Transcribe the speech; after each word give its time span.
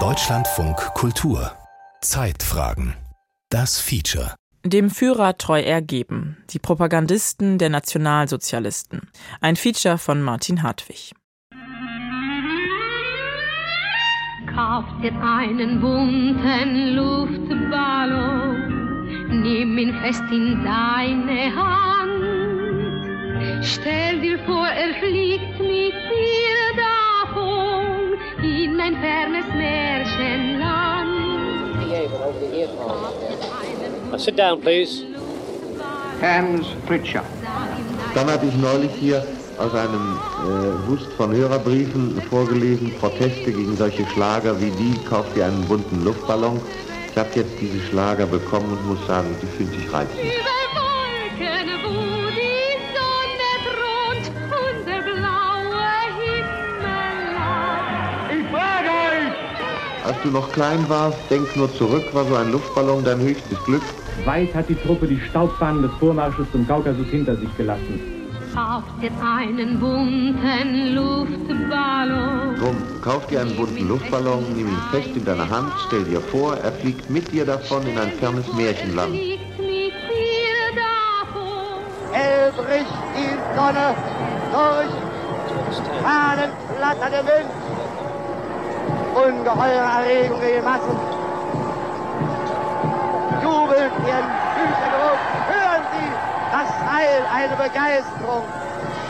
Deutschlandfunk 0.00 0.76
Kultur 0.94 1.52
Zeitfragen 2.00 2.96
Das 3.48 3.78
Feature 3.78 4.34
dem 4.64 4.90
Führer 4.90 5.38
treu 5.38 5.60
ergeben. 5.60 6.36
Die 6.50 6.58
Propagandisten 6.58 7.58
der 7.58 7.68
Nationalsozialisten. 7.70 9.08
Ein 9.40 9.54
Feature 9.54 9.98
von 9.98 10.20
Martin 10.20 10.64
Hartwig. 10.64 11.12
Kauft 14.52 15.04
dir 15.04 15.14
einen 15.22 15.80
bunten 15.80 16.96
Luftballon, 16.96 17.52
nimm 19.42 19.78
ihn 19.78 19.94
fest 20.00 20.24
in 20.32 20.64
deine 20.64 21.54
Hand. 21.54 22.24
Stell 23.64 24.20
dir 24.22 24.40
vor, 24.40 24.66
er 24.66 24.92
fliegt 24.94 25.60
mit 25.60 25.94
dir 25.94 26.55
sit 34.18 34.36
down, 34.36 34.60
please. 34.60 35.04
Hans 36.20 36.66
Pritchard. 36.86 37.24
Dann 38.14 38.30
hatte 38.30 38.46
ich 38.46 38.54
neulich 38.56 38.90
hier 38.92 39.24
aus 39.58 39.74
einem 39.74 40.18
äh, 40.42 40.88
Wust 40.88 41.12
von 41.16 41.34
Hörerbriefen 41.34 42.20
vorgelesen, 42.22 42.94
Proteste 42.98 43.52
gegen 43.52 43.76
solche 43.76 44.06
Schlager 44.06 44.58
wie 44.60 44.70
die, 44.70 44.94
kauft 45.04 45.36
ihr 45.36 45.46
einen 45.46 45.64
bunten 45.66 46.04
Luftballon. 46.04 46.60
Ich 47.10 47.18
habe 47.18 47.28
jetzt 47.34 47.52
diese 47.60 47.80
Schlager 47.86 48.26
bekommen 48.26 48.70
und 48.72 48.86
muss 48.86 49.06
sagen, 49.06 49.34
die 49.42 49.46
fühlen 49.46 49.70
sich 49.70 49.92
reizend. 49.92 50.18
Über 50.18 50.80
Wolken, 50.80 51.68
wo 51.84 52.30
die 52.30 52.76
Sonne 52.96 53.50
thront 53.66 54.26
und 54.44 54.86
der 54.86 55.02
blaue 55.02 55.86
Himmel 56.20 57.32
lag. 57.32 58.30
Ich 58.30 58.46
frage 58.50 58.88
euch! 58.88 60.06
Als 60.06 60.16
du 60.22 60.28
noch 60.30 60.52
klein 60.52 60.84
warst, 60.88 61.18
denk 61.30 61.54
nur 61.56 61.74
zurück, 61.74 62.04
war 62.12 62.24
so 62.24 62.34
ein 62.34 62.52
Luftballon 62.52 63.04
dein 63.04 63.20
höchstes 63.20 63.62
Glück. 63.64 63.82
Weit 64.24 64.54
hat 64.54 64.68
die 64.68 64.74
Truppe 64.74 65.06
die 65.06 65.20
Staubfahnen 65.20 65.82
des 65.82 65.92
Vormarsches 66.00 66.50
zum 66.52 66.66
Kaukasus 66.66 67.06
hinter 67.08 67.36
sich 67.36 67.54
gelassen. 67.56 68.00
Kauft 68.54 69.02
dir 69.02 69.10
einen 69.22 69.78
bunten 69.78 70.94
Luftballon. 70.94 72.56
Drum, 72.56 72.76
kauf 73.02 73.26
dir 73.26 73.42
einen 73.42 73.54
bunten 73.54 73.86
Luftballon, 73.86 74.44
nimm 74.56 74.68
ihn 74.68 74.82
fest 74.90 75.10
in 75.14 75.24
deine 75.24 75.48
Hand, 75.48 75.70
stell 75.86 76.04
dir 76.04 76.20
vor, 76.20 76.56
er 76.56 76.72
fliegt 76.72 77.10
mit 77.10 77.30
dir 77.32 77.44
davon 77.44 77.86
in 77.86 77.98
ein 77.98 78.12
fernes 78.12 78.50
Märchenland. 78.54 79.10
Fliegt 79.10 79.58
mit 79.58 79.92
dir 79.92 80.72
davon. 80.74 81.82
Er 82.14 82.50
bricht 82.52 82.96
die 83.14 83.36
Sonne 83.54 83.94
durch 84.52 84.94
fahnenflatternde 86.02 87.22
Wind. 87.28 87.50
Ungeheure 89.14 89.90
Erregung 89.98 90.40
in 90.40 90.54
den 90.54 90.64
Massen. 90.64 91.15
Heil, 96.96 97.26
eine 97.30 97.56
Begeisterung. 97.56 98.44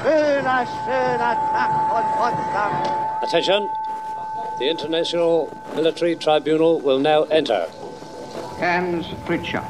Schöner, 0.02 0.66
schöner 0.84 1.36
Tag 1.52 1.70
von 1.88 2.04
Potsdam. 2.18 2.72
Attention. 3.22 3.68
The 4.58 4.66
International 4.66 5.46
Military 5.76 6.16
Tribunal 6.16 6.82
will 6.82 6.98
now 6.98 7.26
enter. 7.30 7.68
Hans 8.60 9.06
Pritchard. 9.24 9.62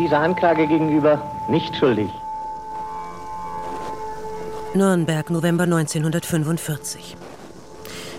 Dieser 0.00 0.18
Anklage 0.18 0.66
gegenüber 0.66 1.22
nicht 1.48 1.76
schuldig. 1.76 2.10
Nürnberg, 4.74 5.30
November 5.30 5.64
1945. 5.64 7.16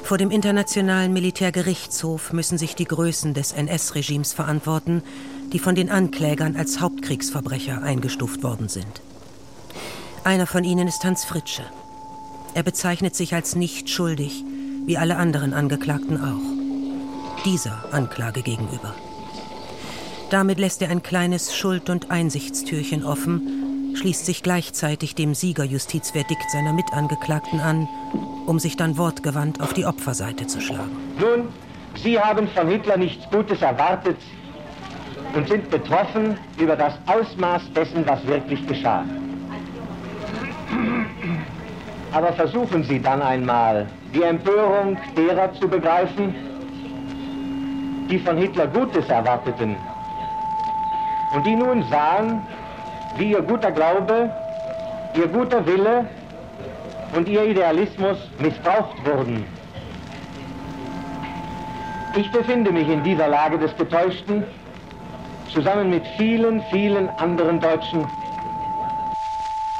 Vor 0.03 0.17
dem 0.17 0.31
Internationalen 0.31 1.11
Militärgerichtshof 1.11 2.31
müssen 2.31 2.58
sich 2.58 2.75
die 2.75 2.85
Größen 2.85 3.33
des 3.33 3.52
NS-Regimes 3.52 4.31
verantworten, 4.31 5.03
die 5.53 5.59
von 5.59 5.75
den 5.75 5.89
Anklägern 5.89 6.55
als 6.55 6.80
Hauptkriegsverbrecher 6.80 7.81
eingestuft 7.84 8.44
worden 8.44 8.69
sind. 8.69 9.01
Einer 10.23 10.47
von 10.47 10.63
ihnen 10.63 10.88
ist 10.88 11.03
Hans 11.03 11.25
Fritsche. 11.25 11.63
Er 12.53 12.63
bezeichnet 12.63 13.16
sich 13.16 13.34
als 13.34 13.56
nicht 13.56 13.90
schuldig, 13.90 14.44
wie 14.85 14.97
alle 14.97 15.17
anderen 15.17 15.53
Angeklagten 15.53 16.17
auch. 16.17 17.44
Dieser 17.45 17.85
Anklage 17.91 18.41
gegenüber. 18.41 18.94
Damit 20.29 20.59
lässt 20.59 20.81
er 20.81 20.90
ein 20.90 21.03
kleines 21.03 21.56
Schuld- 21.56 21.90
und 21.90 22.11
Einsichtstürchen 22.11 23.03
offen, 23.03 23.95
schließt 23.95 24.25
sich 24.25 24.44
gleichzeitig 24.44 25.16
dem 25.16 25.35
Siegerjustizverdikt 25.35 26.50
seiner 26.51 26.72
Mitangeklagten 26.72 27.59
an, 27.59 27.88
um 28.45 28.59
sich 28.59 28.78
dann 28.78 28.97
wortgewandt 28.97 29.59
auf 29.59 29.73
die 29.73 29.85
Opferseite 29.85 30.47
zu 30.47 30.61
schlagen. 30.61 30.95
Nun, 31.19 31.50
Sie 32.01 32.17
haben 32.17 32.47
von 32.47 32.69
Hitler 32.69 32.97
nichts 32.97 33.29
Gutes 33.29 33.61
erwartet 33.61 34.17
und 35.34 35.47
sind 35.47 35.69
betroffen 35.69 36.38
über 36.58 36.75
das 36.75 36.94
Ausmaß 37.06 37.72
dessen, 37.74 38.06
was 38.08 38.25
wirklich 38.28 38.66
geschah. 38.68 39.06
Aber 42.12 42.34
versuchen 42.34 42.84
Sie 42.84 43.00
dann 43.00 43.22
einmal, 43.22 43.88
die 44.14 44.24
Empörung 44.24 44.97
derer 45.16 45.53
zu 45.53 45.68
begreifen, 45.68 46.36
die 48.09 48.20
von 48.20 48.38
Hitler 48.38 48.68
Gutes 48.68 49.08
erwarteten 49.08 49.78
und 51.34 51.46
die 51.46 51.56
nun 51.56 51.84
sahen, 51.90 52.41
wie 53.16 53.31
ihr 53.31 53.41
guter 53.41 53.72
Glaube, 53.72 54.30
ihr 55.16 55.28
guter 55.28 55.66
Wille 55.66 56.06
und 57.16 57.30
ihr 57.30 57.46
Idealismus 57.46 58.18
missbraucht 58.40 59.06
wurden. 59.06 59.46
Ich 62.16 62.30
befinde 62.31 62.72
mich 62.74 62.90
in 62.90 63.03
dieser 63.03 63.30
Lage 63.30 63.58
des 63.58 63.75
Getäuschten 63.78 64.44
zusammen 65.53 65.89
mit 65.89 66.06
vielen, 66.17 66.62
vielen 66.72 67.09
anderen 67.09 67.59
Deutschen, 67.59 68.06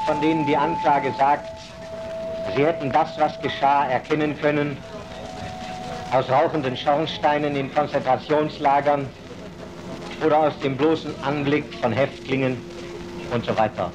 von 0.06 0.20
denen 0.20 0.46
die 0.46 0.56
Anklage 0.56 1.12
sagt, 1.18 1.48
sie 2.54 2.64
hätten 2.64 2.90
das, 2.92 3.18
was 3.18 3.40
geschah, 3.40 3.86
erkennen 3.86 4.38
können 4.40 4.76
aus 6.12 6.28
rauchenden 6.28 6.76
Schornsteinen 6.76 7.56
in 7.56 7.72
Konzentrationslagern 7.74 9.06
oder 10.24 10.38
aus 10.38 10.58
dem 10.62 10.76
bloßen 10.76 11.12
Anblick 11.22 11.64
von 11.80 11.92
Häftlingen 11.92 12.58
und 13.32 13.44
so 13.44 13.56
weiter. 13.56 13.90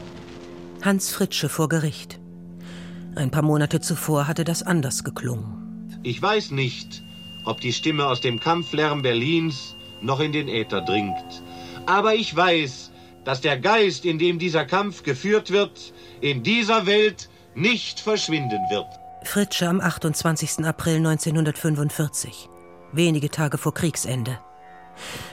Hans 0.82 1.12
Fritsche 1.14 1.48
vor 1.48 1.70
Gericht. 1.70 2.20
Ein 3.16 3.30
paar 3.32 3.44
Monate 3.44 3.82
zuvor 3.82 4.28
hatte 4.28 4.44
das 4.44 4.64
anders 4.64 5.04
geklungen. 5.04 6.00
Ich 6.04 6.22
weiß 6.22 6.52
nicht, 6.52 7.04
ob 7.46 7.62
die 7.62 7.74
Stimme 7.74 8.08
aus 8.08 8.22
dem 8.22 8.40
Kampflärm 8.40 9.02
Berlins 9.02 9.76
noch 10.02 10.20
in 10.20 10.32
den 10.32 10.48
Äther 10.48 10.82
dringt. 10.82 11.44
Aber 11.88 12.14
ich 12.14 12.36
weiß, 12.36 12.92
dass 13.26 13.42
der 13.42 13.58
Geist, 13.58 14.06
in 14.06 14.20
dem 14.20 14.40
dieser 14.40 14.66
Kampf 14.66 15.04
geführt 15.04 15.52
wird, 15.52 15.94
in 16.22 16.44
dieser 16.44 16.86
Welt 16.86 17.30
nicht 17.56 18.00
verschwinden 18.00 18.62
wird. 18.70 18.88
Fritsche 19.24 19.68
am 19.68 19.82
28. 19.82 20.66
April 20.66 20.98
1945, 20.98 22.50
wenige 22.92 23.30
Tage 23.30 23.58
vor 23.58 23.74
Kriegsende. 23.74 24.40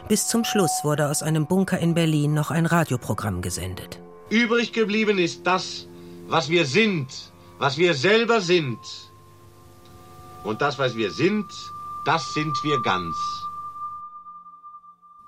Bis 0.08 0.28
zum 0.28 0.44
Schluss 0.44 0.70
wurde 0.82 1.08
aus 1.08 1.22
einem 1.22 1.46
Bunker 1.46 1.78
in 1.78 1.94
Berlin 1.94 2.34
noch 2.34 2.50
ein 2.50 2.66
Radioprogramm 2.66 3.42
gesendet. 3.42 4.00
Übrig 4.30 4.72
geblieben 4.72 5.18
ist 5.18 5.46
das, 5.46 5.86
was 6.28 6.48
wir 6.48 6.66
sind, 6.66 7.08
was 7.58 7.78
wir 7.78 7.94
selber 7.94 8.40
sind. 8.40 8.78
Und 10.44 10.60
das, 10.60 10.78
was 10.78 10.96
wir 10.96 11.10
sind, 11.10 11.46
das 12.04 12.34
sind 12.34 12.54
wir 12.62 12.80
ganz. 12.82 13.16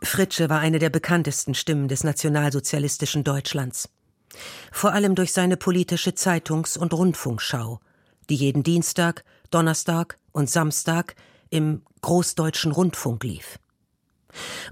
Fritsche 0.02 0.48
war 0.48 0.60
eine 0.60 0.78
der 0.78 0.90
bekanntesten 0.90 1.54
Stimmen 1.54 1.88
des 1.88 2.04
nationalsozialistischen 2.04 3.24
Deutschlands. 3.24 3.88
Vor 4.70 4.92
allem 4.92 5.14
durch 5.14 5.32
seine 5.32 5.56
politische 5.56 6.14
Zeitungs- 6.14 6.76
und 6.76 6.92
Rundfunkschau, 6.92 7.80
die 8.28 8.36
jeden 8.36 8.62
Dienstag, 8.62 9.24
Donnerstag 9.50 10.18
und 10.32 10.50
Samstag 10.50 11.14
im 11.50 11.82
Großdeutschen 12.02 12.72
Rundfunk 12.72 13.24
lief. 13.24 13.58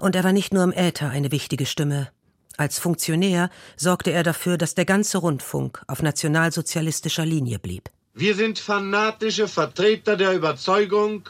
Und 0.01 0.15
er 0.15 0.25
war 0.25 0.33
nicht 0.33 0.53
nur 0.53 0.65
im 0.65 0.73
Äther 0.73 1.09
eine 1.09 1.33
wichtige 1.33 1.67
Stimme. 1.67 2.09
Als 2.57 2.79
Funktionär 2.79 3.51
sorgte 3.77 4.11
er 4.11 4.23
dafür, 4.23 4.59
dass 4.59 4.75
der 4.75 4.85
ganze 4.85 5.19
Rundfunk 5.19 5.83
auf 5.87 6.03
nationalsozialistischer 6.03 7.25
Linie 7.25 7.59
blieb. 7.59 7.91
Wir 8.13 8.35
sind 8.37 8.59
fanatische 8.59 9.49
Vertreter 9.49 10.17
der 10.17 10.35
Überzeugung, 10.35 11.29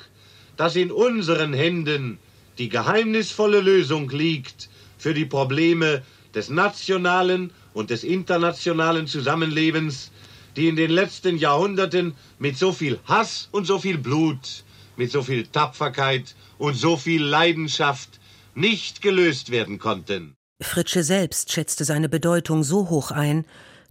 dass 0.56 0.76
in 0.76 0.92
unseren 0.92 1.54
Händen 1.54 2.18
die 2.58 2.68
geheimnisvolle 2.68 3.60
Lösung 3.60 4.08
liegt 4.10 4.68
für 4.98 5.14
die 5.14 5.24
Probleme 5.24 6.02
des 6.34 6.48
nationalen 6.48 7.50
und 7.72 7.90
des 7.90 8.04
internationalen 8.04 9.06
Zusammenlebens, 9.06 10.10
die 10.56 10.68
in 10.68 10.76
den 10.76 10.90
letzten 10.90 11.36
Jahrhunderten 11.36 12.14
mit 12.38 12.56
so 12.56 12.72
viel 12.72 12.98
Hass 13.06 13.48
und 13.50 13.66
so 13.66 13.78
viel 13.78 13.98
Blut, 13.98 14.64
mit 14.96 15.10
so 15.10 15.22
viel 15.22 15.46
Tapferkeit 15.46 16.34
und 16.58 16.74
so 16.74 16.96
viel 16.96 17.22
Leidenschaft 17.22 18.20
nicht 18.54 19.02
gelöst 19.02 19.50
werden 19.50 19.78
konnten. 19.78 20.34
Fritsche 20.62 21.02
selbst 21.02 21.52
schätzte 21.52 21.84
seine 21.84 22.08
Bedeutung 22.08 22.62
so 22.62 22.88
hoch 22.88 23.10
ein, 23.10 23.44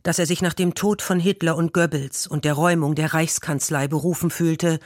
dass 0.03 0.19
er 0.19 0.25
sich 0.25 0.41
nach 0.41 0.53
dem 0.53 0.75
Tod 0.75 1.01
von 1.01 1.19
Hitler 1.19 1.55
und 1.55 1.73
Goebbels 1.73 2.27
und 2.27 2.45
der 2.45 2.53
Räumung 2.53 2.95
der 2.95 3.13
Reichskanzlei 3.13 3.87
berufen 3.87 4.29
fühlte, 4.29 4.79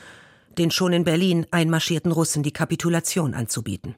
den 0.57 0.71
schon 0.71 0.93
in 0.93 1.03
Berlin 1.03 1.45
einmarschierten 1.51 2.11
Russen 2.11 2.43
die 2.43 2.51
Kapitulation 2.51 3.33
anzubieten. 3.33 3.95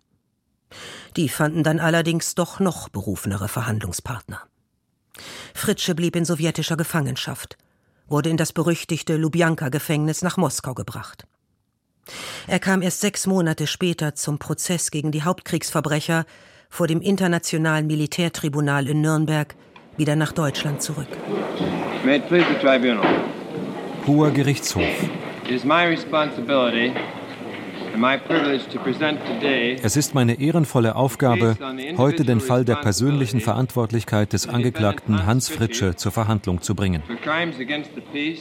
Die 1.15 1.29
fanden 1.29 1.63
dann 1.63 1.79
allerdings 1.79 2.35
doch 2.35 2.59
noch 2.59 2.89
berufenere 2.89 3.47
Verhandlungspartner. 3.47 4.41
Fritsche 5.53 5.95
blieb 5.95 6.15
in 6.15 6.25
sowjetischer 6.25 6.77
Gefangenschaft, 6.77 7.57
wurde 8.07 8.29
in 8.29 8.37
das 8.37 8.53
berüchtigte 8.53 9.17
Lubjanka-Gefängnis 9.17 10.21
nach 10.21 10.37
Moskau 10.37 10.73
gebracht. 10.73 11.25
Er 12.47 12.59
kam 12.59 12.81
erst 12.81 13.01
sechs 13.01 13.27
Monate 13.27 13.67
später 13.67 14.15
zum 14.15 14.39
Prozess 14.39 14.91
gegen 14.91 15.11
die 15.11 15.23
Hauptkriegsverbrecher 15.23 16.25
vor 16.69 16.87
dem 16.87 17.01
Internationalen 17.01 17.87
Militärtribunal 17.87 18.87
in 18.87 19.01
Nürnberg 19.01 19.55
wieder 19.97 20.15
nach 20.15 20.31
Deutschland 20.31 20.81
zurück. 20.81 21.07
Hoher 24.07 24.31
Gerichtshof. 24.31 24.83
Es 29.81 29.97
ist 29.97 30.13
meine 30.13 30.39
ehrenvolle 30.39 30.95
Aufgabe, 30.95 31.57
heute 31.97 32.23
den 32.23 32.39
Fall 32.39 32.65
der 32.65 32.75
persönlichen 32.75 33.39
Verantwortlichkeit 33.39 34.31
des 34.33 34.47
Angeklagten 34.47 35.25
Hans 35.25 35.49
Fritsche 35.49 35.95
zur 35.95 36.11
Verhandlung 36.11 36.61
zu 36.61 36.75
bringen. 36.75 37.01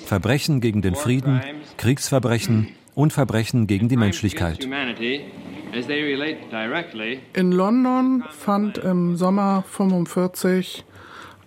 Verbrechen 0.04 0.60
gegen 0.60 0.82
den 0.82 0.94
Frieden, 0.94 1.40
Kriegsverbrechen 1.78 2.74
und 2.94 3.14
Verbrechen 3.14 3.66
gegen 3.66 3.88
die 3.88 3.96
Menschlichkeit. 3.96 4.68
In 7.32 7.52
London 7.52 8.24
fand 8.30 8.78
im 8.78 9.16
Sommer 9.16 9.64
1945 9.66 10.84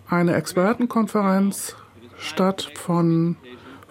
eine 0.08 0.34
Expertenkonferenz 0.34 1.76
statt 2.18 2.72
von 2.76 3.38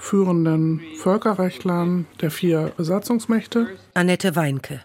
führenden 0.00 0.80
Völkerrechtlern 0.96 2.06
der 2.20 2.30
vier 2.30 2.72
Besatzungsmächte. 2.76 3.68
Annette 3.94 4.34
Weinke, 4.34 4.80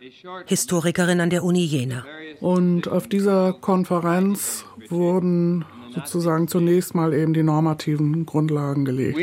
Historikerin 0.46 1.22
an 1.22 1.30
der 1.30 1.44
Uni 1.44 1.64
Jena. 1.64 2.06
Und 2.42 2.88
auf 2.88 3.08
dieser 3.08 3.54
Konferenz 3.54 4.66
wurden 4.90 5.66
sozusagen 5.94 6.48
zunächst 6.48 6.94
mal 6.94 7.14
eben 7.14 7.34
die 7.34 7.44
normativen 7.44 8.26
Grundlagen 8.26 8.86
gelegt. 8.86 9.18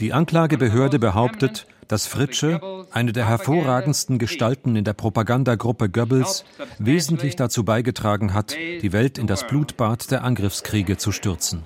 Die 0.00 0.12
Anklagebehörde 0.12 0.98
behauptet, 0.98 1.66
dass 1.88 2.06
Fritsche, 2.06 2.60
eine 2.90 3.12
der 3.12 3.28
hervorragendsten 3.28 4.18
Gestalten 4.18 4.76
in 4.76 4.84
der 4.84 4.92
Propagandagruppe 4.92 5.88
Goebbels, 5.88 6.44
wesentlich 6.78 7.36
dazu 7.36 7.64
beigetragen 7.64 8.34
hat, 8.34 8.56
die 8.56 8.92
Welt 8.92 9.18
in 9.18 9.26
das 9.26 9.46
Blutbad 9.46 10.10
der 10.10 10.24
Angriffskriege 10.24 10.96
zu 10.96 11.12
stürzen. 11.12 11.62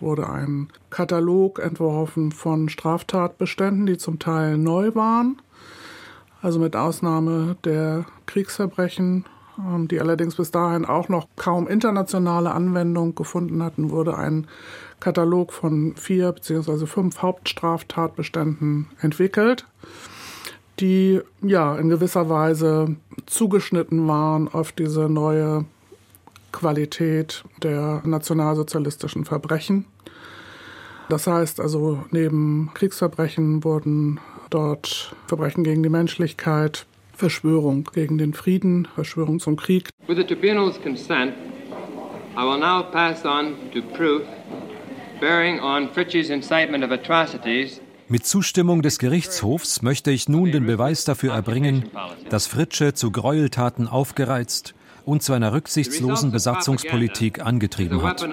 Wurde 0.00 0.28
ein 0.28 0.68
Katalog 0.90 1.58
entworfen 1.58 2.32
von 2.32 2.68
Straftatbeständen, 2.68 3.86
die 3.86 3.96
zum 3.96 4.18
Teil 4.18 4.58
neu 4.58 4.94
waren, 4.94 5.40
also 6.42 6.58
mit 6.58 6.76
Ausnahme 6.76 7.56
der 7.64 8.04
Kriegsverbrechen 8.26 9.24
ähm, 9.58 9.88
die 9.88 10.00
allerdings 10.00 10.36
bis 10.36 10.50
dahin 10.50 10.84
auch 10.84 11.08
noch 11.08 11.28
kaum 11.36 11.68
internationale 11.68 12.52
Anwendung 12.52 13.14
gefunden 13.14 13.62
hatten, 13.62 13.90
wurde 13.90 14.16
ein 14.16 14.46
Katalog 15.04 15.52
von 15.52 15.94
vier 15.96 16.32
bzw. 16.32 16.86
fünf 16.86 17.20
Hauptstraftatbeständen 17.20 18.86
entwickelt, 19.02 19.66
die 20.80 21.20
ja 21.42 21.76
in 21.76 21.90
gewisser 21.90 22.30
Weise 22.30 22.96
zugeschnitten 23.26 24.08
waren 24.08 24.48
auf 24.48 24.72
diese 24.72 25.10
neue 25.10 25.66
Qualität 26.52 27.44
der 27.62 28.00
nationalsozialistischen 28.06 29.26
Verbrechen. 29.26 29.84
Das 31.10 31.26
heißt 31.26 31.60
also, 31.60 32.02
neben 32.10 32.70
Kriegsverbrechen 32.72 33.62
wurden 33.62 34.20
dort 34.48 35.14
Verbrechen 35.26 35.64
gegen 35.64 35.82
die 35.82 35.90
Menschlichkeit, 35.90 36.86
Verschwörung 37.12 37.90
gegen 37.92 38.16
den 38.16 38.32
Frieden, 38.32 38.88
Verschwörung 38.94 39.38
zum 39.38 39.56
Krieg. 39.56 39.90
With 40.06 40.16
the 40.16 40.24
tribunal's 40.24 40.80
consent, 40.80 41.34
I 42.38 42.42
will 42.42 42.58
now 42.58 42.82
pass 42.90 43.22
on 43.26 43.54
to 43.74 43.82
proof 43.94 44.22
bearing 45.20 45.60
on 45.60 45.88
Fritsch's 45.92 46.30
incitement 46.30 46.84
of 46.84 46.90
atrocities 46.90 47.80
mit 48.06 48.26
Zustimmung 48.26 48.82
des 48.82 48.98
Gerichtshofs 48.98 49.80
möchte 49.80 50.10
ich 50.10 50.28
nun 50.28 50.52
den 50.52 50.66
Beweis 50.66 51.04
dafür 51.06 51.32
erbringen, 51.32 51.88
dass 52.28 52.46
Fritsche 52.46 52.92
zu 52.92 53.10
Gräueltaten 53.10 53.88
aufgereizt 53.88 54.74
und 55.04 55.22
zu 55.22 55.32
einer 55.32 55.52
rücksichtslosen 55.52 56.30
Besatzungspolitik 56.30 57.44
angetrieben 57.44 58.02
hat. 58.02 58.26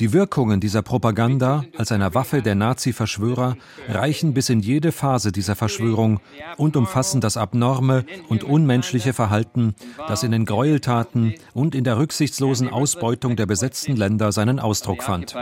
Die 0.00 0.12
Wirkungen 0.12 0.60
dieser 0.60 0.82
Propaganda 0.82 1.64
als 1.76 1.92
einer 1.92 2.14
Waffe 2.14 2.42
der 2.42 2.54
Nazi-Verschwörer 2.54 3.56
reichen 3.88 4.34
bis 4.34 4.48
in 4.48 4.60
jede 4.60 4.92
Phase 4.92 5.32
dieser 5.32 5.56
Verschwörung 5.56 6.20
und 6.56 6.76
umfassen 6.76 7.20
das 7.20 7.36
abnorme 7.36 8.04
und 8.28 8.44
unmenschliche 8.44 9.12
Verhalten, 9.12 9.74
das 10.08 10.22
in 10.22 10.32
den 10.32 10.44
Gräueltaten 10.44 11.34
und 11.54 11.74
in 11.74 11.84
der 11.84 11.98
rücksichtslosen 11.98 12.68
Ausbeutung 12.68 13.36
der 13.36 13.46
besetzten 13.46 13.96
Länder 13.96 14.32
seinen 14.32 14.58
Ausdruck 14.58 15.02
fand. 15.02 15.34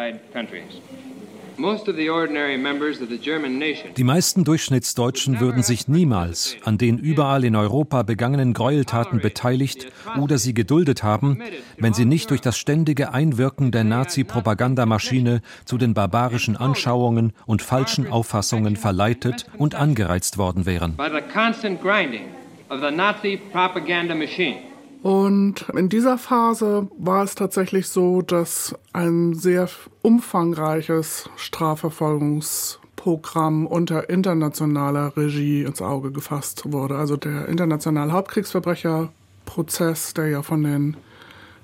Die 3.96 4.04
meisten 4.04 4.44
Durchschnittsdeutschen 4.44 5.40
würden 5.40 5.62
sich 5.62 5.86
niemals 5.88 6.56
an 6.64 6.78
den 6.78 6.98
überall 6.98 7.44
in 7.44 7.54
Europa 7.54 8.02
begangenen 8.02 8.54
Gräueltaten 8.54 9.20
beteiligt 9.20 9.86
oder 10.20 10.38
sie 10.38 10.52
geduldet 10.52 11.02
haben, 11.02 11.40
wenn 11.78 11.94
sie 11.94 12.04
nicht 12.04 12.30
durch 12.30 12.40
das 12.40 12.58
ständige 12.58 13.12
Einwirken 13.12 13.70
der 13.70 13.84
Nazi-Propagandamaschine 13.84 15.42
zu 15.64 15.78
den 15.78 15.94
barbarischen 15.94 16.56
Anschauungen 16.56 17.32
und 17.46 17.62
falschen 17.62 18.08
Auffassungen 18.08 18.76
verleitet 18.76 19.46
und 19.56 19.74
angereizt 19.74 20.38
worden 20.38 20.66
wären. 20.66 20.96
By 20.96 21.08
the 21.12 21.22
constant 21.32 21.80
grinding 21.80 22.24
of 22.68 22.80
the 22.80 22.94
Nazi 22.94 23.38
propaganda 23.52 24.14
machine. 24.14 24.73
Und 25.04 25.68
in 25.76 25.88
dieser 25.90 26.16
Phase 26.16 26.88
war 26.96 27.22
es 27.24 27.34
tatsächlich 27.34 27.88
so, 27.88 28.22
dass 28.22 28.74
ein 28.94 29.34
sehr 29.34 29.68
umfangreiches 30.00 31.28
Strafverfolgungsprogramm 31.36 33.66
unter 33.66 34.08
internationaler 34.08 35.14
Regie 35.14 35.64
ins 35.64 35.82
Auge 35.82 36.10
gefasst 36.10 36.72
wurde. 36.72 36.96
Also 36.96 37.18
der 37.18 37.48
internationale 37.48 38.12
Hauptkriegsverbrecherprozess, 38.12 40.14
der 40.14 40.28
ja 40.28 40.40
von 40.40 40.62
den 40.62 40.96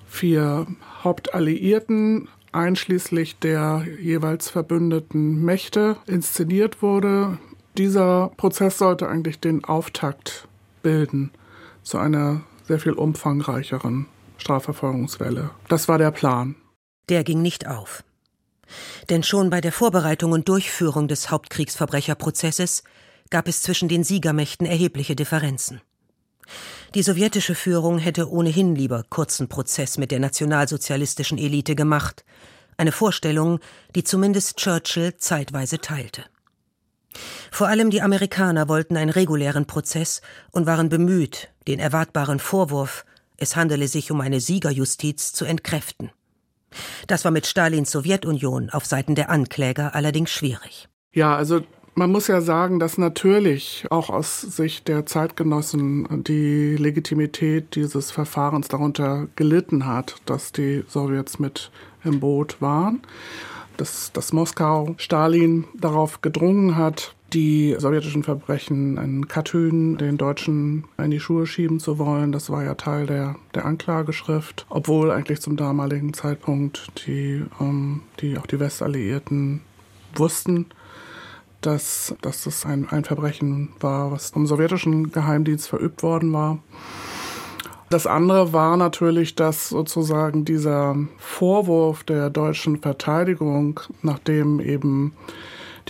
vier 0.06 0.66
Hauptalliierten 1.02 2.28
einschließlich 2.52 3.38
der 3.38 3.86
jeweils 4.02 4.50
verbündeten 4.50 5.42
Mächte 5.42 5.96
inszeniert 6.06 6.82
wurde. 6.82 7.38
Dieser 7.78 8.32
Prozess 8.36 8.76
sollte 8.76 9.08
eigentlich 9.08 9.40
den 9.40 9.64
Auftakt 9.64 10.46
bilden 10.82 11.30
zu 11.82 11.96
einer 11.96 12.42
sehr 12.70 12.78
viel 12.78 12.92
umfangreicheren 12.92 14.06
Strafverfolgungswelle. 14.38 15.50
Das 15.66 15.88
war 15.88 15.98
der 15.98 16.12
Plan. 16.12 16.54
Der 17.08 17.24
ging 17.24 17.42
nicht 17.42 17.66
auf. 17.66 18.04
Denn 19.08 19.24
schon 19.24 19.50
bei 19.50 19.60
der 19.60 19.72
Vorbereitung 19.72 20.30
und 20.30 20.48
Durchführung 20.48 21.08
des 21.08 21.32
Hauptkriegsverbrecherprozesses 21.32 22.84
gab 23.28 23.48
es 23.48 23.62
zwischen 23.62 23.88
den 23.88 24.04
Siegermächten 24.04 24.68
erhebliche 24.68 25.16
Differenzen. 25.16 25.80
Die 26.94 27.02
sowjetische 27.02 27.56
Führung 27.56 27.98
hätte 27.98 28.30
ohnehin 28.30 28.76
lieber 28.76 29.04
kurzen 29.10 29.48
Prozess 29.48 29.98
mit 29.98 30.12
der 30.12 30.20
nationalsozialistischen 30.20 31.38
Elite 31.38 31.74
gemacht, 31.74 32.24
eine 32.76 32.92
Vorstellung, 32.92 33.58
die 33.96 34.04
zumindest 34.04 34.58
Churchill 34.58 35.16
zeitweise 35.16 35.80
teilte. 35.80 36.24
Vor 37.50 37.66
allem 37.66 37.90
die 37.90 38.02
Amerikaner 38.02 38.68
wollten 38.68 38.96
einen 38.96 39.10
regulären 39.10 39.66
Prozess 39.66 40.20
und 40.52 40.66
waren 40.66 40.88
bemüht, 40.88 41.48
den 41.70 41.78
erwartbaren 41.78 42.38
Vorwurf, 42.38 43.04
es 43.36 43.56
handele 43.56 43.88
sich 43.88 44.10
um 44.10 44.20
eine 44.20 44.40
Siegerjustiz, 44.40 45.32
zu 45.32 45.44
entkräften. 45.44 46.10
Das 47.06 47.24
war 47.24 47.32
mit 47.32 47.46
Stalins 47.46 47.90
Sowjetunion 47.90 48.70
auf 48.70 48.86
Seiten 48.86 49.14
der 49.14 49.30
Ankläger 49.30 49.94
allerdings 49.94 50.30
schwierig. 50.30 50.88
Ja, 51.12 51.36
also 51.36 51.62
man 51.94 52.12
muss 52.12 52.28
ja 52.28 52.40
sagen, 52.40 52.78
dass 52.78 52.98
natürlich 52.98 53.86
auch 53.90 54.10
aus 54.10 54.40
Sicht 54.40 54.88
der 54.88 55.06
Zeitgenossen 55.06 56.24
die 56.24 56.76
Legitimität 56.76 57.74
dieses 57.74 58.10
Verfahrens 58.10 58.68
darunter 58.68 59.26
gelitten 59.36 59.86
hat, 59.86 60.16
dass 60.26 60.52
die 60.52 60.84
Sowjets 60.88 61.38
mit 61.38 61.70
im 62.04 62.20
Boot 62.20 62.60
waren 62.60 63.02
dass, 63.80 64.12
dass 64.12 64.32
Moskau 64.32 64.94
Stalin 64.98 65.64
darauf 65.74 66.20
gedrungen 66.20 66.76
hat, 66.76 67.14
die 67.32 67.76
sowjetischen 67.78 68.22
Verbrechen 68.22 68.96
in 68.96 69.28
Katyn 69.28 69.96
den 69.96 70.16
Deutschen 70.16 70.84
in 70.98 71.10
die 71.10 71.20
Schuhe 71.20 71.46
schieben 71.46 71.80
zu 71.80 71.98
wollen. 71.98 72.32
Das 72.32 72.50
war 72.50 72.64
ja 72.64 72.74
Teil 72.74 73.06
der, 73.06 73.36
der 73.54 73.64
Anklageschrift, 73.64 74.66
obwohl 74.68 75.10
eigentlich 75.10 75.40
zum 75.40 75.56
damaligen 75.56 76.12
Zeitpunkt 76.12 76.90
die, 77.06 77.44
ähm, 77.60 78.02
die 78.20 78.38
auch 78.38 78.46
die 78.46 78.60
Westalliierten 78.60 79.60
wussten, 80.14 80.66
dass, 81.60 82.14
dass 82.22 82.44
das 82.44 82.66
ein, 82.66 82.88
ein 82.88 83.04
Verbrechen 83.04 83.70
war, 83.80 84.10
was 84.10 84.30
vom 84.30 84.46
sowjetischen 84.46 85.12
Geheimdienst 85.12 85.68
verübt 85.68 86.02
worden 86.02 86.32
war. 86.32 86.58
Das 87.90 88.06
andere 88.06 88.52
war 88.52 88.76
natürlich, 88.76 89.34
dass 89.34 89.68
sozusagen 89.68 90.44
dieser 90.44 90.96
Vorwurf 91.18 92.04
der 92.04 92.30
deutschen 92.30 92.80
Verteidigung, 92.80 93.80
nachdem 94.02 94.60
eben 94.60 95.12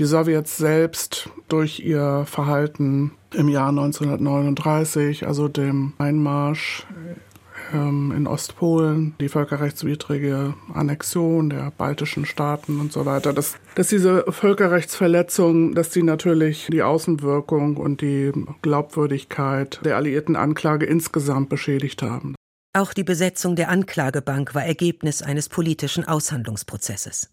die 0.00 0.06
Sowjets 0.06 0.56
selbst 0.56 1.28
durch 1.48 1.80
ihr 1.80 2.24
Verhalten 2.26 3.12
im 3.34 3.48
Jahr 3.48 3.68
1939, 3.68 5.26
also 5.26 5.46
dem 5.46 5.92
Einmarsch 5.98 6.86
ähm, 7.74 8.10
in 8.16 8.26
Ostpolen, 8.26 9.14
die 9.20 9.28
völkerrechtswidrige 9.28 10.54
Annexion 10.72 11.50
der 11.50 11.70
baltischen 11.76 12.24
Staaten 12.24 12.80
und 12.80 12.94
so 12.94 13.04
weiter, 13.04 13.34
dass, 13.34 13.56
dass 13.74 13.88
diese 13.88 14.24
Völkerrechtsverletzungen, 14.26 15.74
dass 15.74 15.90
die 15.90 16.02
natürlich 16.02 16.68
die 16.72 16.82
Außenwirkung 16.82 17.76
und 17.76 18.00
die 18.00 18.32
Glaubwürdigkeit 18.62 19.80
der 19.84 19.96
alliierten 19.96 20.34
Anklage 20.34 20.86
insgesamt 20.86 21.50
beschädigt 21.50 22.02
haben. 22.02 22.34
Auch 22.72 22.94
die 22.94 23.04
Besetzung 23.04 23.54
der 23.54 23.68
Anklagebank 23.68 24.54
war 24.54 24.64
Ergebnis 24.64 25.20
eines 25.22 25.50
politischen 25.50 26.04
Aushandlungsprozesses. 26.08 27.28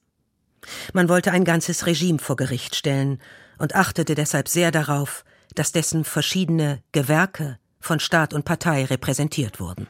Man 0.94 1.10
wollte 1.10 1.32
ein 1.32 1.44
ganzes 1.44 1.86
Regime 1.86 2.20
vor 2.20 2.36
Gericht 2.36 2.76
stellen 2.76 3.20
und 3.58 3.76
achtete 3.76 4.16
deshalb 4.16 4.48
sehr 4.48 4.72
darauf, 4.72 5.24
dass 5.56 5.72
dessen 5.72 6.04
verschiedene 6.04 6.82
Gewerke 6.92 7.58
von 7.80 8.00
Staat 8.00 8.34
und 8.34 8.46
Partei 8.46 8.86
repräsentiert 8.86 9.60
wurden. 9.60 9.88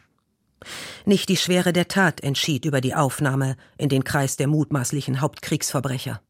Nicht 1.05 1.29
die 1.29 1.37
Schwere 1.37 1.73
der 1.73 1.87
Tat 1.87 2.21
entschied 2.21 2.65
über 2.65 2.81
die 2.81 2.95
Aufnahme 2.95 3.55
in 3.77 3.89
den 3.89 4.03
Kreis 4.03 4.37
der 4.37 4.47
mutmaßlichen 4.47 5.21
Hauptkriegsverbrecher. 5.21 6.21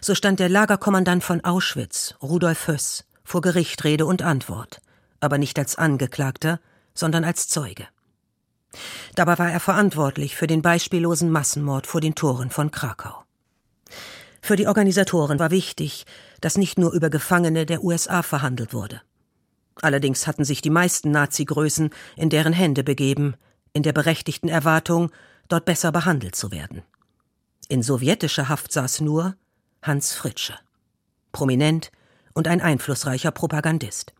So 0.00 0.14
stand 0.14 0.40
der 0.40 0.48
Lagerkommandant 0.48 1.24
von 1.24 1.42
Auschwitz, 1.44 2.14
Rudolf 2.22 2.68
Höss, 2.68 3.04
vor 3.24 3.40
Gericht 3.40 3.82
Rede 3.84 4.06
und 4.06 4.22
Antwort, 4.22 4.80
aber 5.20 5.38
nicht 5.38 5.58
als 5.58 5.76
Angeklagter, 5.76 6.60
sondern 6.94 7.24
als 7.24 7.48
Zeuge. 7.48 7.86
Dabei 9.14 9.38
war 9.38 9.50
er 9.50 9.60
verantwortlich 9.60 10.36
für 10.36 10.46
den 10.46 10.62
beispiellosen 10.62 11.30
Massenmord 11.30 11.86
vor 11.86 12.00
den 12.00 12.14
Toren 12.14 12.50
von 12.50 12.70
Krakau. 12.70 13.25
Für 14.46 14.54
die 14.54 14.68
Organisatoren 14.68 15.40
war 15.40 15.50
wichtig, 15.50 16.06
dass 16.40 16.56
nicht 16.56 16.78
nur 16.78 16.92
über 16.92 17.10
Gefangene 17.10 17.66
der 17.66 17.82
USA 17.82 18.22
verhandelt 18.22 18.72
wurde. 18.72 19.02
Allerdings 19.82 20.28
hatten 20.28 20.44
sich 20.44 20.62
die 20.62 20.70
meisten 20.70 21.10
Nazi-Größen 21.10 21.90
in 22.14 22.30
deren 22.30 22.52
Hände 22.52 22.84
begeben, 22.84 23.34
in 23.72 23.82
der 23.82 23.92
berechtigten 23.92 24.48
Erwartung, 24.48 25.10
dort 25.48 25.64
besser 25.64 25.90
behandelt 25.90 26.36
zu 26.36 26.52
werden. 26.52 26.82
In 27.68 27.82
sowjetischer 27.82 28.48
Haft 28.48 28.70
saß 28.70 29.00
nur 29.00 29.34
Hans 29.82 30.14
Fritsche, 30.14 30.54
prominent 31.32 31.90
und 32.32 32.46
ein 32.46 32.60
einflussreicher 32.60 33.32
Propagandist. 33.32 34.14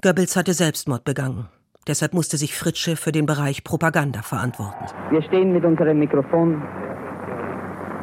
Goebbels 0.00 0.34
hatte 0.34 0.54
Selbstmord 0.54 1.04
begangen. 1.04 1.50
Deshalb 1.86 2.14
musste 2.14 2.38
sich 2.38 2.54
Fritsche 2.54 2.96
für 2.96 3.12
den 3.12 3.26
Bereich 3.26 3.64
Propaganda 3.64 4.22
verantworten. 4.22 4.86
Wir 5.10 5.22
stehen 5.24 5.52
mit 5.52 5.66
unserem 5.66 5.98
Mikrofon 5.98 6.62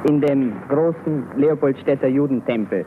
in 0.06 0.22
dem 0.22 0.54
großen 0.70 1.24
Leopoldstädter 1.36 2.08
Judentempel. 2.08 2.86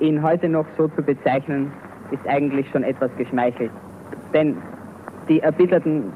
Ihn 0.00 0.22
heute 0.22 0.48
noch 0.48 0.66
so 0.76 0.88
zu 0.88 1.02
bezeichnen, 1.02 1.72
ist 2.10 2.26
eigentlich 2.28 2.68
schon 2.70 2.82
etwas 2.82 3.10
geschmeichelt. 3.16 3.70
Denn 4.32 4.56
die 5.28 5.40
erbitterten 5.40 6.12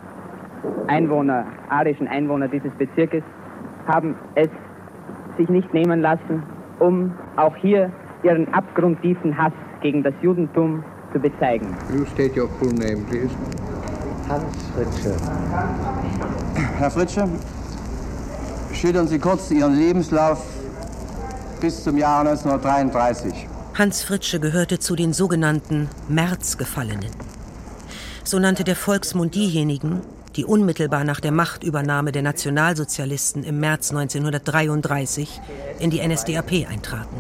Einwohner, 0.87 1.47
arischen 1.69 2.07
Einwohner 2.09 2.49
dieses 2.49 2.73
Bezirkes, 2.73 3.23
haben 3.87 4.15
es 4.35 4.49
sich 5.37 5.49
nicht 5.49 5.73
nehmen 5.73 6.01
lassen, 6.01 6.43
um 6.79 7.13
auch 7.37 7.57
hier 7.57 7.91
ihren 8.23 8.53
abgrundtiefen 8.53 9.37
Hass 9.37 9.53
gegen 9.81 10.03
das 10.03 10.15
Judentum 10.21 10.85
zu 11.13 11.19
bezeigen. 11.19 11.67
You 11.93 12.05
state 12.05 12.39
your 12.39 12.49
full 12.59 12.73
name, 12.73 13.05
please. 13.09 13.35
Hans 14.29 14.71
Fritsche. 14.75 15.17
Herr 16.79 16.91
Fritsche, 16.91 17.29
schildern 18.81 19.09
Sie 19.09 19.19
kurz 19.19 19.51
Ihren 19.51 19.77
Lebenslauf 19.77 20.43
bis 21.61 21.85
zum 21.85 21.99
Jahr 21.99 22.21
1933. 22.21 23.47
Hans 23.75 24.03
Fritsche 24.03 24.41
gehörte 24.41 24.79
zu 24.79 24.97
den 24.97 25.13
sogenannten 25.13 25.91
Märzgefallenen. 26.09 27.11
So 28.25 28.39
nannte 28.39 28.65
der 28.65 28.77
Volksmund 28.77 29.35
diejenigen, 29.35 30.01
die 30.37 30.47
unmittelbar 30.47 31.05
nach 31.05 31.21
der 31.21 31.33
Machtübernahme 31.33 32.11
der 32.11 32.23
Nationalsozialisten 32.23 33.45
im 33.45 33.61
März 33.61 33.91
1933 33.91 35.41
in 35.79 35.91
die 35.91 36.07
NSDAP 36.07 36.67
eintraten. 36.71 37.17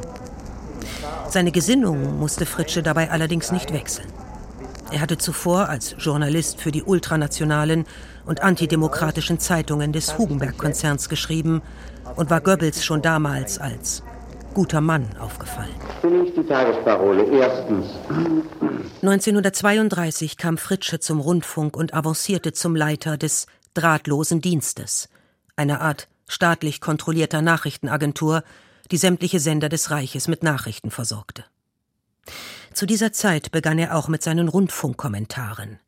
Seine 1.28 1.52
Gesinnung 1.52 2.18
musste 2.18 2.46
Fritsche 2.46 2.82
dabei 2.82 3.10
allerdings 3.10 3.52
nicht 3.52 3.72
wechseln. 3.74 4.08
Er 4.92 5.00
hatte 5.00 5.18
zuvor 5.18 5.68
als 5.68 5.94
Journalist 5.98 6.60
für 6.60 6.72
die 6.72 6.82
ultranationalen 6.82 7.86
und 8.26 8.42
antidemokratischen 8.42 9.38
Zeitungen 9.38 9.92
des 9.92 10.18
Hugenberg-Konzerns 10.18 11.08
geschrieben 11.08 11.62
und 12.16 12.30
war 12.30 12.40
Goebbels 12.40 12.84
schon 12.84 13.00
damals 13.00 13.58
als 13.58 14.02
guter 14.52 14.80
Mann 14.80 15.06
aufgefallen. 15.18 15.74
Zunächst 16.00 16.36
die 16.36 16.42
Tagesparole. 16.42 17.24
Erstens. 17.30 17.86
1932 19.02 20.36
kam 20.36 20.58
Fritsche 20.58 20.98
zum 20.98 21.20
Rundfunk 21.20 21.76
und 21.76 21.94
avancierte 21.94 22.52
zum 22.52 22.74
Leiter 22.74 23.16
des 23.16 23.46
Drahtlosen 23.74 24.40
Dienstes, 24.40 25.08
einer 25.54 25.80
Art 25.80 26.08
staatlich 26.26 26.80
kontrollierter 26.80 27.42
Nachrichtenagentur, 27.42 28.42
die 28.90 28.96
sämtliche 28.96 29.38
Sender 29.38 29.68
des 29.68 29.92
Reiches 29.92 30.26
mit 30.26 30.42
Nachrichten 30.42 30.90
versorgte. 30.90 31.44
Zu 32.72 32.86
dieser 32.86 33.12
Zeit 33.12 33.50
begann 33.50 33.78
er 33.78 33.96
auch 33.96 34.08
mit 34.08 34.22
seinen 34.22 34.48
Rundfunkkommentaren. 34.48 35.78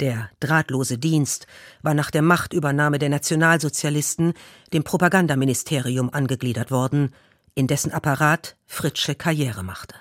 Der 0.00 0.30
drahtlose 0.40 0.98
Dienst 0.98 1.46
war 1.82 1.94
nach 1.94 2.10
der 2.10 2.22
Machtübernahme 2.22 2.98
der 2.98 3.08
Nationalsozialisten 3.08 4.34
dem 4.72 4.84
Propagandaministerium 4.84 6.10
angegliedert 6.10 6.70
worden, 6.70 7.14
in 7.54 7.66
dessen 7.66 7.92
Apparat 7.92 8.56
Fritsche 8.66 9.14
Karriere 9.14 9.62
machte. 9.62 9.94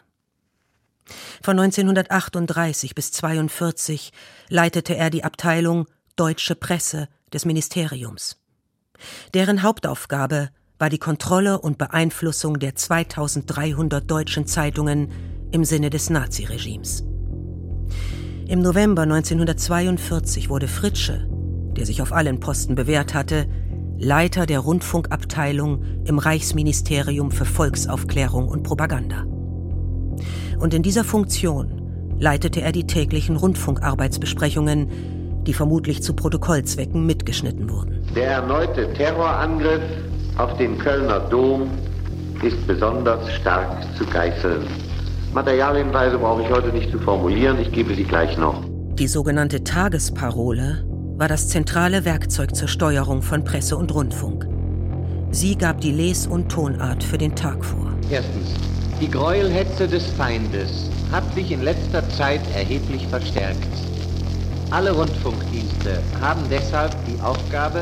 Von 1.41 1.59
1938 1.59 2.95
bis 2.95 3.07
1942 3.07 4.11
leitete 4.49 4.95
er 4.95 5.09
die 5.09 5.23
Abteilung 5.23 5.87
Deutsche 6.15 6.55
Presse 6.55 7.07
des 7.31 7.45
Ministeriums. 7.45 8.37
Deren 9.33 9.63
Hauptaufgabe 9.63 10.49
war 10.77 10.89
die 10.89 10.97
Kontrolle 10.97 11.59
und 11.59 11.77
Beeinflussung 11.77 12.59
der 12.59 12.75
2300 12.75 14.09
deutschen 14.09 14.45
Zeitungen 14.45 15.09
im 15.51 15.63
Sinne 15.63 15.89
des 15.89 16.09
Naziregimes. 16.09 17.05
Im 18.47 18.61
November 18.61 19.03
1942 19.03 20.49
wurde 20.49 20.67
Fritsche, 20.67 21.27
der 21.77 21.85
sich 21.85 22.01
auf 22.01 22.11
allen 22.11 22.39
Posten 22.39 22.75
bewährt 22.75 23.13
hatte, 23.13 23.47
Leiter 23.97 24.45
der 24.45 24.59
Rundfunkabteilung 24.59 25.81
im 26.05 26.19
Reichsministerium 26.19 27.31
für 27.31 27.45
Volksaufklärung 27.45 28.49
und 28.49 28.63
Propaganda. 28.63 29.23
Und 30.59 30.73
in 30.73 30.83
dieser 30.83 31.05
Funktion 31.05 32.17
leitete 32.19 32.61
er 32.61 32.73
die 32.73 32.85
täglichen 32.85 33.37
Rundfunkarbeitsbesprechungen, 33.37 35.43
die 35.45 35.53
vermutlich 35.53 36.03
zu 36.03 36.13
Protokollzwecken 36.13 37.05
mitgeschnitten 37.05 37.69
wurden. 37.69 38.05
Der 38.13 38.31
erneute 38.31 38.93
Terrorangriff 38.93 39.81
auf 40.37 40.57
den 40.57 40.77
Kölner 40.77 41.19
Dom 41.19 41.69
ist 42.43 42.67
besonders 42.67 43.31
stark 43.33 43.83
zu 43.97 44.05
geißeln. 44.05 44.67
Materialienweise 45.33 46.17
brauche 46.17 46.43
ich 46.43 46.49
heute 46.49 46.69
nicht 46.69 46.91
zu 46.91 46.99
formulieren, 46.99 47.59
ich 47.59 47.71
gebe 47.71 47.93
sie 47.95 48.03
gleich 48.03 48.37
noch. 48.37 48.63
Die 48.95 49.07
sogenannte 49.07 49.63
Tagesparole 49.63 50.85
war 51.17 51.27
das 51.27 51.49
zentrale 51.49 52.05
Werkzeug 52.05 52.55
zur 52.55 52.67
Steuerung 52.67 53.21
von 53.21 53.43
Presse 53.43 53.77
und 53.77 53.93
Rundfunk. 53.93 54.47
Sie 55.31 55.57
gab 55.57 55.81
die 55.81 55.91
Les- 55.91 56.27
und 56.27 56.49
Tonart 56.49 57.03
für 57.03 57.17
den 57.17 57.35
Tag 57.35 57.63
vor. 57.63 57.91
Erstens. 58.09 58.53
Die 59.01 59.11
Gräuelhetze 59.11 59.87
des 59.87 60.05
Feindes 60.11 60.89
hat 61.11 61.23
sich 61.33 61.51
in 61.51 61.63
letzter 61.63 62.07
Zeit 62.09 62.39
erheblich 62.55 63.05
verstärkt. 63.07 63.67
Alle 64.71 64.91
Rundfunkdienste 64.91 66.01
haben 66.21 66.41
deshalb 66.49 66.95
die 67.05 67.21
Aufgabe, 67.21 67.81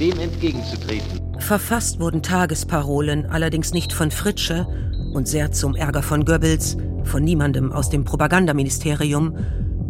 dem 0.00 0.18
entgegenzutreten. 0.18 1.17
Verfasst 1.48 1.98
wurden 1.98 2.22
Tagesparolen 2.22 3.24
allerdings 3.24 3.72
nicht 3.72 3.94
von 3.94 4.10
Fritsche 4.10 4.66
und 5.14 5.26
sehr 5.26 5.50
zum 5.50 5.74
Ärger 5.74 6.02
von 6.02 6.26
Goebbels, 6.26 6.76
von 7.04 7.24
niemandem 7.24 7.72
aus 7.72 7.88
dem 7.88 8.04
Propagandaministerium, 8.04 9.34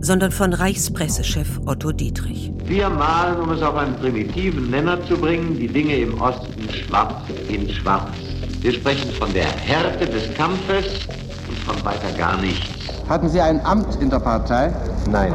sondern 0.00 0.30
von 0.30 0.52
Reichspressechef 0.52 1.58
Otto 1.66 1.90
Dietrich. 1.90 2.52
Wir 2.64 2.88
malen, 2.88 3.40
um 3.40 3.50
es 3.50 3.60
auf 3.60 3.74
einen 3.74 3.96
primitiven 3.96 4.70
Nenner 4.70 5.04
zu 5.06 5.16
bringen, 5.16 5.58
die 5.58 5.66
Dinge 5.66 5.96
im 5.96 6.20
Osten 6.20 6.70
schwarz 6.70 7.24
in 7.48 7.68
schwarz. 7.68 8.14
Wir 8.60 8.72
sprechen 8.74 9.10
von 9.10 9.32
der 9.32 9.48
Härte 9.48 10.06
des 10.06 10.32
Kampfes 10.34 11.08
und 11.48 11.58
von 11.58 11.84
weiter 11.84 12.16
gar 12.16 12.40
nichts. 12.40 12.68
Hatten 13.08 13.28
Sie 13.28 13.40
ein 13.40 13.60
Amt 13.66 14.00
in 14.00 14.10
der 14.10 14.20
Partei? 14.20 14.72
Nein. 15.10 15.34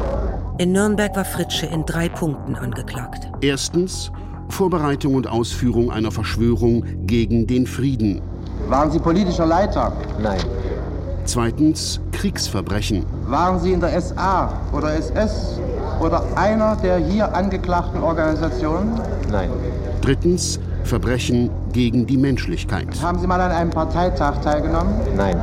In 0.57 0.71
Nürnberg 0.71 1.13
war 1.17 1.25
Fritsche 1.25 1.65
in 1.65 1.85
drei 1.85 2.07
Punkten 2.07 2.55
angeklagt. 2.55 3.29
Erstens 3.41 4.09
Vorbereitung 4.53 5.15
und 5.15 5.27
Ausführung 5.27 5.91
einer 5.91 6.11
Verschwörung 6.11 6.85
gegen 7.05 7.47
den 7.47 7.67
Frieden. 7.67 8.21
Waren 8.69 8.91
Sie 8.91 8.99
politischer 8.99 9.45
Leiter? 9.45 9.91
Nein. 10.21 10.39
Zweitens 11.25 11.99
Kriegsverbrechen. 12.11 13.05
Waren 13.27 13.59
Sie 13.59 13.73
in 13.73 13.79
der 13.79 13.99
SA 13.99 14.53
oder 14.71 14.93
SS? 14.95 15.59
oder 16.03 16.37
einer 16.37 16.75
der 16.75 16.97
hier 16.97 17.33
angeklagten 17.33 18.01
Organisationen? 18.01 18.99
Nein. 19.31 19.49
Drittens 20.01 20.59
Verbrechen 20.83 21.49
gegen 21.71 22.05
die 22.05 22.17
Menschlichkeit. 22.17 22.87
Haben 23.01 23.19
Sie 23.19 23.27
mal 23.27 23.39
an 23.39 23.51
einem 23.51 23.71
Parteitag 23.71 24.41
teilgenommen? 24.41 24.93
Nein. 25.15 25.41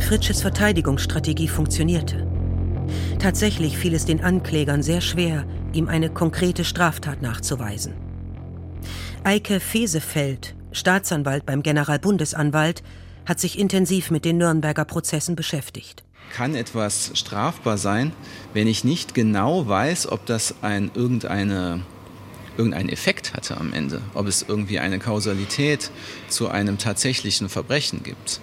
Fritsches 0.00 0.40
Verteidigungsstrategie 0.40 1.48
funktionierte. 1.48 2.26
Tatsächlich 3.18 3.76
fiel 3.76 3.94
es 3.94 4.04
den 4.04 4.22
Anklägern 4.22 4.82
sehr 4.82 5.00
schwer, 5.00 5.44
ihm 5.72 5.88
eine 5.88 6.10
konkrete 6.10 6.62
Straftat 6.64 7.22
nachzuweisen. 7.22 8.05
Eike 9.26 9.58
Fesefeld, 9.58 10.54
Staatsanwalt 10.70 11.44
beim 11.44 11.64
Generalbundesanwalt, 11.64 12.84
hat 13.24 13.40
sich 13.40 13.58
intensiv 13.58 14.12
mit 14.12 14.24
den 14.24 14.36
Nürnberger 14.36 14.84
Prozessen 14.84 15.34
beschäftigt. 15.34 16.04
Kann 16.32 16.54
etwas 16.54 17.10
strafbar 17.14 17.76
sein, 17.76 18.12
wenn 18.54 18.68
ich 18.68 18.84
nicht 18.84 19.14
genau 19.14 19.66
weiß, 19.66 20.12
ob 20.12 20.26
das 20.26 20.54
ein, 20.62 20.92
irgendeine, 20.94 21.80
irgendeinen 22.56 22.88
Effekt 22.88 23.34
hatte 23.34 23.56
am 23.56 23.72
Ende, 23.72 24.00
ob 24.14 24.28
es 24.28 24.44
irgendwie 24.46 24.78
eine 24.78 25.00
Kausalität 25.00 25.90
zu 26.28 26.48
einem 26.48 26.78
tatsächlichen 26.78 27.48
Verbrechen 27.48 28.04
gibt? 28.04 28.40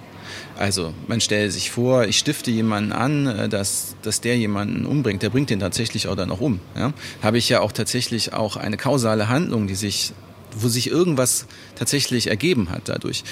Also 0.58 0.94
man 1.08 1.22
stelle 1.22 1.50
sich 1.50 1.72
vor, 1.72 2.04
ich 2.08 2.18
stifte 2.18 2.52
jemanden 2.52 2.92
an, 2.92 3.28
äh, 3.28 3.48
dass, 3.48 3.96
dass 4.02 4.20
der 4.20 4.38
jemanden 4.38 4.86
umbringt, 4.86 5.24
der 5.24 5.30
bringt 5.30 5.50
den 5.50 5.62
tatsächlich 5.62 6.10
auch 6.10 6.16
dann 6.16 6.28
noch 6.28 6.42
um. 6.42 6.60
Ja? 6.76 6.92
Habe 7.22 7.38
ich 7.38 7.48
ja 7.48 7.62
auch 7.62 7.72
tatsächlich 7.72 8.34
auch 8.34 8.58
eine 8.58 8.76
kausale 8.76 9.30
Handlung, 9.30 9.68
die 9.68 9.76
sich 9.76 10.12
wo 10.58 10.68
sich 10.68 10.88
irgendwas 10.88 11.46
tatsächlich 11.76 12.28
ergeben 12.28 12.70
hat 12.70 12.84
dadurch. 12.86 13.24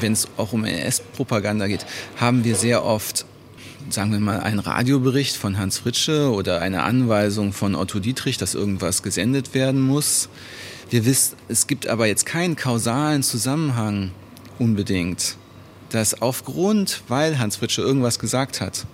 Wenn 0.00 0.12
es 0.12 0.28
auch 0.36 0.52
um 0.52 0.64
NS-Propaganda 0.64 1.66
geht, 1.66 1.86
haben 2.16 2.44
wir 2.44 2.54
sehr 2.54 2.84
oft 2.84 3.26
sagen 3.90 4.12
wir 4.12 4.20
mal, 4.20 4.40
einen 4.40 4.58
Radiobericht 4.58 5.34
von 5.34 5.56
Hans 5.56 5.78
Fritsche 5.78 6.30
oder 6.30 6.60
eine 6.60 6.82
Anweisung 6.82 7.54
von 7.54 7.74
Otto 7.74 8.00
Dietrich, 8.00 8.36
dass 8.36 8.54
irgendwas 8.54 9.02
gesendet 9.02 9.54
werden 9.54 9.80
muss. 9.80 10.28
Wir 10.90 11.06
wissen, 11.06 11.36
es 11.48 11.66
gibt 11.66 11.86
aber 11.86 12.06
jetzt 12.06 12.26
keinen 12.26 12.54
kausalen 12.54 13.22
Zusammenhang 13.22 14.10
unbedingt 14.58 15.38
dass 15.90 16.20
aufgrund, 16.20 17.02
weil 17.08 17.38
Hans 17.38 17.56
Fritsche 17.56 17.82
irgendwas 17.82 18.18
gesagt 18.18 18.60
hat, 18.60 18.86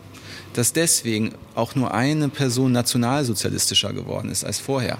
dass 0.52 0.72
deswegen 0.72 1.32
auch 1.54 1.74
nur 1.74 1.92
eine 1.92 2.28
Person 2.28 2.72
nationalsozialistischer 2.72 3.92
geworden 3.92 4.30
ist 4.30 4.44
als 4.44 4.58
vorher. 4.58 4.98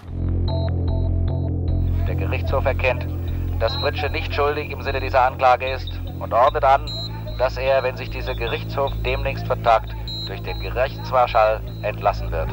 Gerichtshof 2.34 2.64
erkennt, 2.64 3.06
dass 3.60 3.76
Fritsche 3.76 4.10
nicht 4.10 4.34
schuldig 4.34 4.72
im 4.72 4.82
Sinne 4.82 4.98
dieser 4.98 5.22
Anklage 5.22 5.72
ist 5.72 5.88
und 6.18 6.32
ordnet 6.32 6.64
an, 6.64 6.84
dass 7.38 7.56
er, 7.56 7.84
wenn 7.84 7.96
sich 7.96 8.10
dieser 8.10 8.34
Gerichtshof 8.34 8.92
demnächst 9.04 9.46
vertagt, 9.46 9.94
durch 10.26 10.42
den 10.42 10.58
Gerichtsmarschall 10.58 11.60
entlassen 11.82 12.32
wird. 12.32 12.50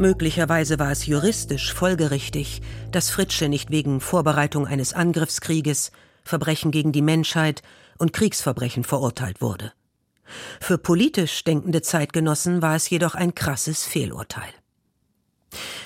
Möglicherweise 0.00 0.80
war 0.80 0.90
es 0.90 1.06
juristisch 1.06 1.72
folgerichtig, 1.72 2.62
dass 2.90 3.10
Fritsche 3.10 3.48
nicht 3.48 3.70
wegen 3.70 4.00
Vorbereitung 4.00 4.66
eines 4.66 4.92
Angriffskrieges 4.92 5.92
Verbrechen 6.24 6.72
gegen 6.72 6.90
die 6.90 7.02
Menschheit 7.02 7.62
und 7.98 8.12
Kriegsverbrechen 8.12 8.82
verurteilt 8.82 9.40
wurde. 9.40 9.72
Für 10.60 10.78
politisch 10.78 11.44
denkende 11.44 11.80
Zeitgenossen 11.80 12.60
war 12.60 12.74
es 12.74 12.90
jedoch 12.90 13.14
ein 13.14 13.36
krasses 13.36 13.84
Fehlurteil. 13.84 14.57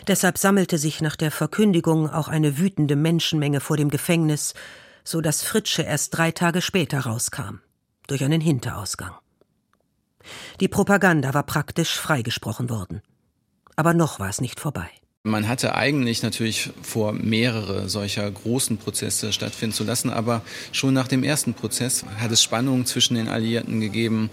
Deshalb 0.08 0.38
sammelte 0.38 0.78
sich 0.78 1.00
nach 1.00 1.16
der 1.16 1.30
Verkündigung 1.30 2.10
auch 2.10 2.28
eine 2.28 2.58
wütende 2.58 2.96
Menschenmenge 2.96 3.60
vor 3.60 3.76
dem 3.76 3.88
Gefängnis, 3.88 4.54
so 5.04 5.20
dass 5.20 5.42
Fritsche 5.42 5.82
erst 5.82 6.16
drei 6.16 6.30
Tage 6.32 6.60
später 6.60 7.00
rauskam, 7.00 7.60
durch 8.06 8.24
einen 8.24 8.40
Hinterausgang. 8.40 9.12
Die 10.60 10.68
Propaganda 10.68 11.34
war 11.34 11.42
praktisch 11.44 11.98
freigesprochen 11.98 12.70
worden. 12.70 13.02
Aber 13.76 13.94
noch 13.94 14.20
war 14.20 14.28
es 14.28 14.40
nicht 14.40 14.60
vorbei. 14.60 14.88
Man 15.24 15.46
hatte 15.46 15.76
eigentlich 15.76 16.24
natürlich 16.24 16.70
vor, 16.82 17.12
mehrere 17.12 17.88
solcher 17.88 18.28
großen 18.28 18.76
Prozesse 18.78 19.32
stattfinden 19.32 19.74
zu 19.74 19.84
lassen, 19.84 20.10
aber 20.10 20.42
schon 20.72 20.94
nach 20.94 21.06
dem 21.06 21.22
ersten 21.22 21.54
Prozess 21.54 22.04
hat 22.18 22.32
es 22.32 22.42
Spannungen 22.42 22.86
zwischen 22.86 23.14
den 23.14 23.28
Alliierten 23.28 23.80
gegeben 23.80 24.30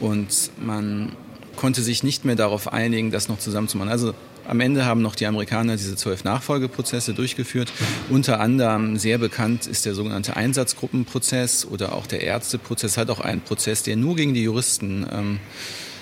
und 0.00 0.50
man 0.58 1.14
konnte 1.54 1.82
sich 1.82 2.02
nicht 2.02 2.24
mehr 2.24 2.34
darauf 2.34 2.72
einigen, 2.72 3.12
das 3.12 3.28
noch 3.28 3.38
zusammenzumachen. 3.38 3.92
Also 3.92 4.14
am 4.46 4.60
Ende 4.60 4.84
haben 4.84 5.02
noch 5.02 5.14
die 5.14 5.26
Amerikaner 5.26 5.76
diese 5.76 5.96
zwölf 5.96 6.24
Nachfolgeprozesse 6.24 7.14
durchgeführt. 7.14 7.72
Unter 8.10 8.40
anderem 8.40 8.96
sehr 8.96 9.18
bekannt 9.18 9.66
ist 9.66 9.86
der 9.86 9.94
sogenannte 9.94 10.36
Einsatzgruppenprozess 10.36 11.64
oder 11.64 11.94
auch 11.94 12.06
der 12.06 12.22
Ärzteprozess, 12.22 12.96
hat 12.96 13.10
auch 13.10 13.20
einen 13.20 13.40
Prozess, 13.40 13.82
der 13.82 13.96
nur 13.96 14.16
gegen 14.16 14.34
die 14.34 14.42
Juristen 14.42 15.06
ähm, 15.10 15.40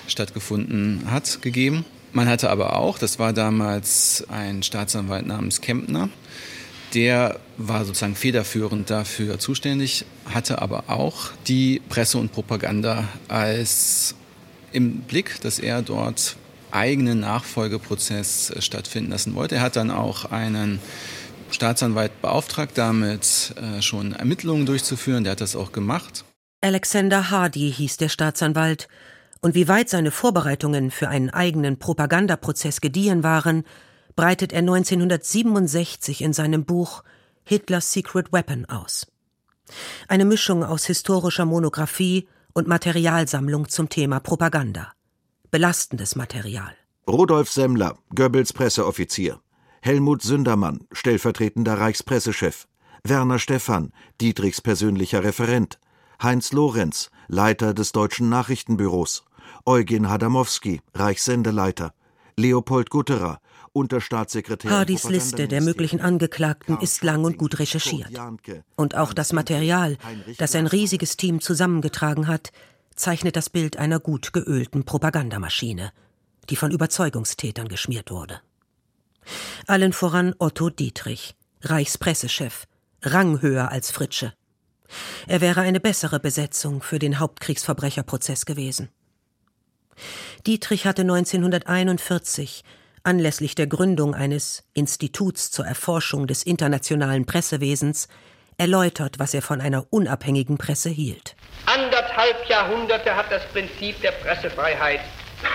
stattgefunden 0.07 1.03
hat, 1.09 1.41
gegeben. 1.41 1.85
Man 2.13 2.27
hatte 2.27 2.49
aber 2.49 2.75
auch, 2.75 2.97
das 2.97 3.19
war 3.19 3.31
damals 3.31 4.25
ein 4.27 4.63
Staatsanwalt 4.63 5.25
namens 5.25 5.61
Kempner, 5.61 6.09
der 6.93 7.39
war 7.57 7.85
sozusagen 7.85 8.15
federführend 8.15 8.89
dafür 8.89 9.39
zuständig, 9.39 10.05
hatte 10.25 10.61
aber 10.61 10.85
auch 10.87 11.29
die 11.47 11.81
Presse 11.87 12.17
und 12.17 12.33
Propaganda 12.33 13.07
als 13.29 14.15
im 14.73 15.01
Blick, 15.01 15.39
dass 15.41 15.59
er 15.59 15.81
dort 15.81 16.35
eigenen 16.71 17.19
Nachfolgeprozess 17.21 18.53
stattfinden 18.59 19.11
lassen 19.11 19.35
wollte. 19.35 19.55
Er 19.55 19.61
hat 19.61 19.75
dann 19.75 19.91
auch 19.91 20.25
einen 20.25 20.79
Staatsanwalt 21.51 22.21
beauftragt, 22.21 22.77
damit 22.77 23.53
äh, 23.57 23.81
schon 23.81 24.13
Ermittlungen 24.13 24.65
durchzuführen. 24.65 25.23
Der 25.23 25.31
hat 25.31 25.41
das 25.41 25.55
auch 25.55 25.71
gemacht. 25.71 26.23
Alexander 26.61 27.29
Hardy 27.29 27.71
hieß 27.71 27.97
der 27.97 28.09
Staatsanwalt 28.09 28.87
und 29.41 29.55
wie 29.55 29.67
weit 29.67 29.89
seine 29.89 30.11
Vorbereitungen 30.11 30.91
für 30.91 31.09
einen 31.09 31.31
eigenen 31.31 31.79
Propagandaprozess 31.79 32.79
gediehen 32.79 33.23
waren, 33.23 33.63
breitet 34.15 34.53
er 34.53 34.59
1967 34.59 36.21
in 36.21 36.33
seinem 36.33 36.63
Buch 36.63 37.03
Hitler's 37.43 37.91
Secret 37.91 38.31
Weapon 38.31 38.65
aus. 38.65 39.07
Eine 40.07 40.25
Mischung 40.25 40.63
aus 40.63 40.85
historischer 40.85 41.45
Monographie 41.45 42.27
und 42.53 42.67
Materialsammlung 42.67 43.69
zum 43.69 43.89
Thema 43.89 44.19
Propaganda. 44.19 44.93
Belastendes 45.51 46.15
Material. 46.15 46.77
Rudolf 47.05 47.51
Semmler, 47.51 47.97
Goebbels 48.15 48.53
Presseoffizier. 48.53 49.41
Helmut 49.81 50.21
Sündermann, 50.21 50.87
stellvertretender 50.93 51.77
Reichspressechef. 51.77 52.69
Werner 53.03 53.37
Stephan, 53.37 53.91
Dietrichs 54.21 54.61
persönlicher 54.61 55.25
Referent. 55.25 55.77
Heinz 56.23 56.53
Lorenz, 56.53 57.11
Leiter 57.27 57.73
des 57.73 57.91
Deutschen 57.91 58.29
Nachrichtenbüros. 58.29 59.25
Eugen 59.65 60.09
Hadamowski, 60.09 60.79
Reichssendeleiter, 60.93 61.93
Leopold 62.37 62.89
Gutterer, 62.89 63.41
Unterstaatssekretär. 63.73 64.71
Hardys 64.71 65.09
Liste 65.09 65.49
der 65.49 65.61
möglichen 65.61 65.99
Angeklagten 65.99 66.77
ist 66.79 67.03
lang 67.03 67.25
und 67.25 67.37
gut 67.37 67.59
recherchiert. 67.59 68.09
Und 68.77 68.95
auch 68.95 69.11
das 69.11 69.33
Material, 69.33 69.97
das 70.37 70.55
ein 70.55 70.67
riesiges 70.67 71.17
Team 71.17 71.41
zusammengetragen 71.41 72.27
hat, 72.27 72.53
zeichnet 73.01 73.35
das 73.35 73.49
Bild 73.49 73.77
einer 73.77 73.99
gut 73.99 74.31
geölten 74.31 74.85
Propagandamaschine, 74.85 75.91
die 76.49 76.55
von 76.55 76.71
Überzeugungstätern 76.71 77.67
geschmiert 77.67 78.11
wurde. 78.11 78.41
Allen 79.67 79.91
voran 79.91 80.35
Otto 80.37 80.69
Dietrich, 80.69 81.35
Reichspressechef, 81.61 82.67
ranghöher 83.01 83.71
als 83.71 83.91
Fritsche. 83.91 84.33
Er 85.27 85.41
wäre 85.41 85.61
eine 85.61 85.79
bessere 85.79 86.19
Besetzung 86.19 86.81
für 86.81 86.99
den 86.99 87.19
Hauptkriegsverbrecherprozess 87.19 88.45
gewesen. 88.45 88.89
Dietrich 90.45 90.85
hatte 90.85 91.01
1941 91.01 92.63
anlässlich 93.03 93.55
der 93.55 93.67
Gründung 93.67 94.13
eines 94.13 94.63
Instituts 94.73 95.49
zur 95.49 95.65
Erforschung 95.65 96.27
des 96.27 96.43
internationalen 96.43 97.25
Pressewesens 97.25 98.07
erläutert, 98.57 99.17
was 99.17 99.33
er 99.33 99.41
von 99.41 99.59
einer 99.59 99.87
unabhängigen 99.91 100.57
Presse 100.57 100.89
hielt. 100.89 101.35
Anderthalb 101.65 102.47
Jahrhunderte 102.49 103.15
hat 103.15 103.31
das 103.31 103.43
Prinzip 103.47 104.01
der 104.01 104.11
Pressefreiheit 104.11 105.01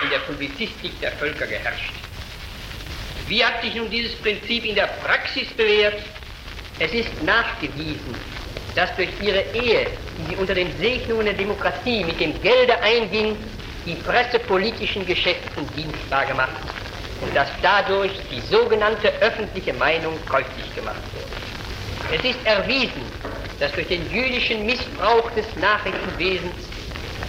in 0.03 0.09
der 0.09 0.19
Publizistik 0.19 0.99
der 1.01 1.11
Völker 1.13 1.47
geherrscht. 1.47 1.93
Wie 3.27 3.43
hat 3.43 3.61
sich 3.61 3.75
nun 3.75 3.89
dieses 3.89 4.15
Prinzip 4.15 4.65
in 4.65 4.75
der 4.75 4.87
Praxis 4.87 5.47
bewährt? 5.49 6.01
Es 6.79 6.93
ist 6.93 7.21
nachgewiesen, 7.21 8.15
dass 8.75 8.95
durch 8.95 9.09
ihre 9.21 9.41
Ehe, 9.53 9.87
die 10.17 10.25
sie 10.29 10.35
unter 10.35 10.53
den 10.55 10.77
Segnungen 10.77 11.25
der 11.25 11.33
Demokratie 11.33 12.03
mit 12.03 12.19
dem 12.19 12.41
Gelde 12.41 12.79
einging, 12.81 13.37
die 13.85 13.95
pressepolitischen 13.95 15.05
Geschäften 15.05 15.67
dienstbar 15.75 16.25
gemacht 16.25 16.61
und 17.21 17.35
dass 17.35 17.49
dadurch 17.61 18.11
die 18.31 18.41
sogenannte 18.41 19.09
öffentliche 19.21 19.73
Meinung 19.73 20.19
käuflich 20.29 20.73
gemacht 20.75 21.01
wurde. 21.13 21.46
Es 22.09 22.23
ist 22.23 22.39
erwiesen, 22.45 23.01
dass 23.59 23.71
durch 23.73 23.87
den 23.87 24.09
jüdischen 24.11 24.65
Missbrauch 24.65 25.29
des 25.31 25.45
Nachrichtenwesens 25.59 26.53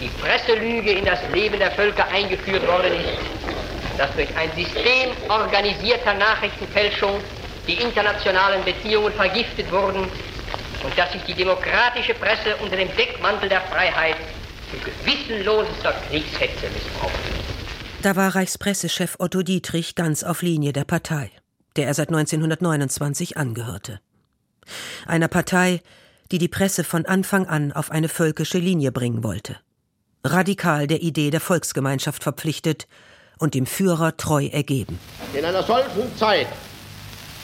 die 0.00 0.08
Presselüge 0.20 0.92
in 0.92 1.04
das 1.04 1.18
Leben 1.32 1.58
der 1.58 1.72
Völker 1.72 2.06
eingeführt 2.08 2.64
worden 2.66 2.92
ist, 2.92 3.98
dass 3.98 4.14
durch 4.14 4.28
ein 4.36 4.50
System 4.54 5.10
organisierter 5.28 6.14
Nachrichtenfälschung 6.14 7.20
die 7.66 7.74
internationalen 7.74 8.64
Beziehungen 8.64 9.12
vergiftet 9.12 9.70
wurden 9.72 10.04
und 10.84 10.96
dass 10.96 11.12
sich 11.12 11.22
die 11.22 11.34
demokratische 11.34 12.14
Presse 12.14 12.56
unter 12.62 12.76
dem 12.76 12.88
Deckmantel 12.96 13.48
der 13.48 13.62
Freiheit 13.62 14.16
zu 14.70 14.78
gewissenloser 14.78 15.92
Kriegshetze 16.08 16.66
missbraucht. 16.72 17.12
Da 18.02 18.14
war 18.14 18.36
Reichspressechef 18.36 19.16
Otto 19.18 19.42
Dietrich 19.42 19.96
ganz 19.96 20.22
auf 20.22 20.42
Linie 20.42 20.72
der 20.72 20.84
Partei, 20.84 21.32
der 21.74 21.86
er 21.88 21.94
seit 21.94 22.10
1929 22.10 23.36
angehörte. 23.36 24.00
Einer 25.06 25.28
Partei, 25.28 25.80
die 26.30 26.38
die 26.38 26.48
Presse 26.48 26.84
von 26.84 27.06
Anfang 27.06 27.46
an 27.46 27.72
auf 27.72 27.90
eine 27.90 28.08
völkische 28.08 28.58
Linie 28.58 28.92
bringen 28.92 29.22
wollte. 29.22 29.56
Radikal 30.24 30.86
der 30.86 31.02
Idee 31.02 31.30
der 31.30 31.40
Volksgemeinschaft 31.40 32.22
verpflichtet 32.22 32.86
und 33.38 33.54
dem 33.54 33.66
Führer 33.66 34.16
treu 34.16 34.46
ergeben. 34.46 34.98
In 35.32 35.44
einer 35.44 35.62
solchen 35.62 36.16
Zeit 36.16 36.48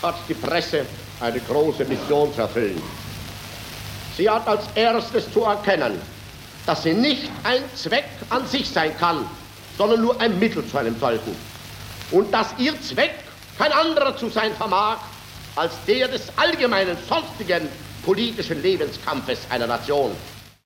hat 0.03 0.17
die 0.29 0.35
Presse 0.35 0.85
eine 1.21 1.41
große 1.41 1.85
Mission 1.85 2.33
zu 2.35 2.43
erfüllen. 2.43 2.83
Sie 4.17 4.29
hat 4.29 4.47
als 4.47 4.65
erstes 4.75 5.33
zu 5.33 5.43
erkennen, 5.43 5.99
dass 6.67 6.83
sie 6.83 6.95
nicht 6.95 7.31
ein 7.43 7.63
Zweck 7.75 8.05
an 8.31 8.47
sich 8.47 8.69
sein 8.69 8.97
kann, 8.99 9.27
sondern 9.77 10.01
nur 10.01 10.21
ein 10.21 10.39
Mittel 10.39 10.67
zu 10.67 10.79
einem 10.79 10.99
solchen. 10.99 11.35
Und 12.11 12.33
dass 12.33 12.49
ihr 12.59 12.81
Zweck 12.81 13.15
kein 13.59 13.73
anderer 13.73 14.17
zu 14.17 14.29
sein 14.29 14.53
vermag 14.55 14.99
als 15.57 15.73
der 15.87 16.09
des 16.09 16.23
allgemeinen 16.37 16.97
sonstigen 17.09 17.69
politischen 18.05 18.63
Lebenskampfes 18.63 19.41
einer 19.51 19.67
Nation. 19.67 20.13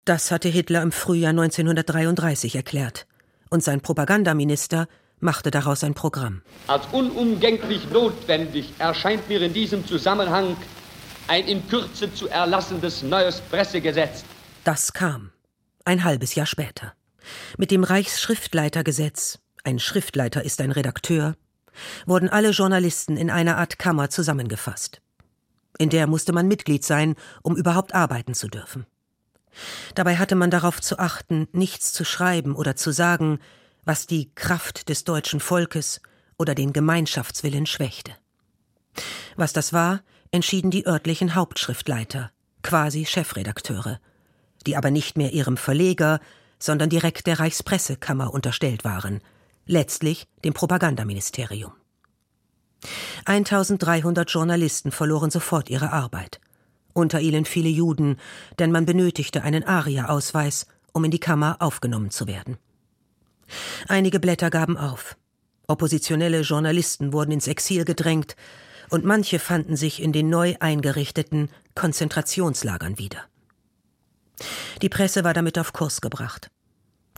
Das 0.04 0.30
hatte 0.30 0.48
Hitler 0.48 0.82
im 0.82 0.92
Frühjahr 0.92 1.30
1933 1.30 2.56
erklärt. 2.56 3.06
Und 3.50 3.62
sein 3.62 3.80
Propagandaminister 3.80 4.88
machte 5.20 5.50
daraus 5.50 5.84
ein 5.84 5.94
Programm. 5.94 6.42
Als 6.66 6.86
unumgänglich 6.92 7.90
notwendig 7.90 8.72
erscheint 8.78 9.28
mir 9.28 9.42
in 9.42 9.52
diesem 9.52 9.86
Zusammenhang 9.86 10.56
ein 11.26 11.46
in 11.46 11.66
Kürze 11.68 12.12
zu 12.12 12.28
erlassendes 12.28 13.02
neues 13.02 13.40
Pressegesetz. 13.40 14.24
Das 14.64 14.92
kam. 14.92 15.30
Ein 15.84 16.04
halbes 16.04 16.34
Jahr 16.34 16.46
später. 16.46 16.94
Mit 17.58 17.70
dem 17.70 17.84
Reichsschriftleitergesetz, 17.84 19.38
ein 19.64 19.78
Schriftleiter 19.78 20.42
ist 20.44 20.60
ein 20.60 20.72
Redakteur, 20.72 21.34
wurden 22.06 22.28
alle 22.28 22.50
Journalisten 22.50 23.16
in 23.16 23.30
einer 23.30 23.56
Art 23.56 23.78
Kammer 23.78 24.10
zusammengefasst. 24.10 25.00
In 25.78 25.90
der 25.90 26.06
musste 26.06 26.32
man 26.32 26.48
Mitglied 26.48 26.84
sein, 26.84 27.14
um 27.42 27.56
überhaupt 27.56 27.94
arbeiten 27.94 28.34
zu 28.34 28.48
dürfen. 28.48 28.86
Dabei 29.94 30.16
hatte 30.16 30.34
man 30.34 30.50
darauf 30.50 30.80
zu 30.80 30.98
achten, 30.98 31.48
nichts 31.52 31.92
zu 31.92 32.04
schreiben 32.04 32.54
oder 32.54 32.76
zu 32.76 32.92
sagen, 32.92 33.38
was 33.84 34.06
die 34.06 34.32
Kraft 34.34 34.88
des 34.88 35.04
deutschen 35.04 35.40
Volkes 35.40 36.00
oder 36.36 36.54
den 36.54 36.72
Gemeinschaftswillen 36.72 37.66
schwächte. 37.66 38.12
Was 39.36 39.52
das 39.52 39.72
war, 39.72 40.02
entschieden 40.30 40.70
die 40.70 40.86
örtlichen 40.86 41.34
Hauptschriftleiter, 41.34 42.30
quasi 42.62 43.06
Chefredakteure, 43.06 44.00
die 44.66 44.76
aber 44.76 44.90
nicht 44.90 45.16
mehr 45.16 45.32
ihrem 45.32 45.56
Verleger, 45.56 46.20
sondern 46.58 46.90
direkt 46.90 47.26
der 47.26 47.38
Reichspressekammer 47.38 48.32
unterstellt 48.34 48.84
waren, 48.84 49.20
letztlich 49.68 50.26
dem 50.44 50.54
Propagandaministerium. 50.54 51.72
1300 53.24 54.28
Journalisten 54.30 54.90
verloren 54.90 55.30
sofort 55.30 55.70
ihre 55.70 55.92
Arbeit. 55.92 56.40
Unter 56.94 57.20
ihnen 57.20 57.44
viele 57.44 57.68
Juden, 57.68 58.16
denn 58.58 58.72
man 58.72 58.86
benötigte 58.86 59.42
einen 59.42 59.64
Aria-Ausweis, 59.64 60.66
um 60.92 61.04
in 61.04 61.10
die 61.10 61.20
Kammer 61.20 61.56
aufgenommen 61.60 62.10
zu 62.10 62.26
werden. 62.26 62.56
Einige 63.86 64.20
Blätter 64.20 64.50
gaben 64.50 64.76
auf. 64.76 65.16
Oppositionelle 65.66 66.40
Journalisten 66.40 67.12
wurden 67.12 67.32
ins 67.32 67.46
Exil 67.46 67.84
gedrängt 67.84 68.36
und 68.90 69.04
manche 69.04 69.38
fanden 69.38 69.76
sich 69.76 70.02
in 70.02 70.12
den 70.12 70.30
neu 70.30 70.54
eingerichteten 70.60 71.50
Konzentrationslagern 71.74 72.98
wieder. 72.98 73.24
Die 74.82 74.88
Presse 74.88 75.24
war 75.24 75.34
damit 75.34 75.58
auf 75.58 75.72
Kurs 75.72 76.00
gebracht. 76.00 76.50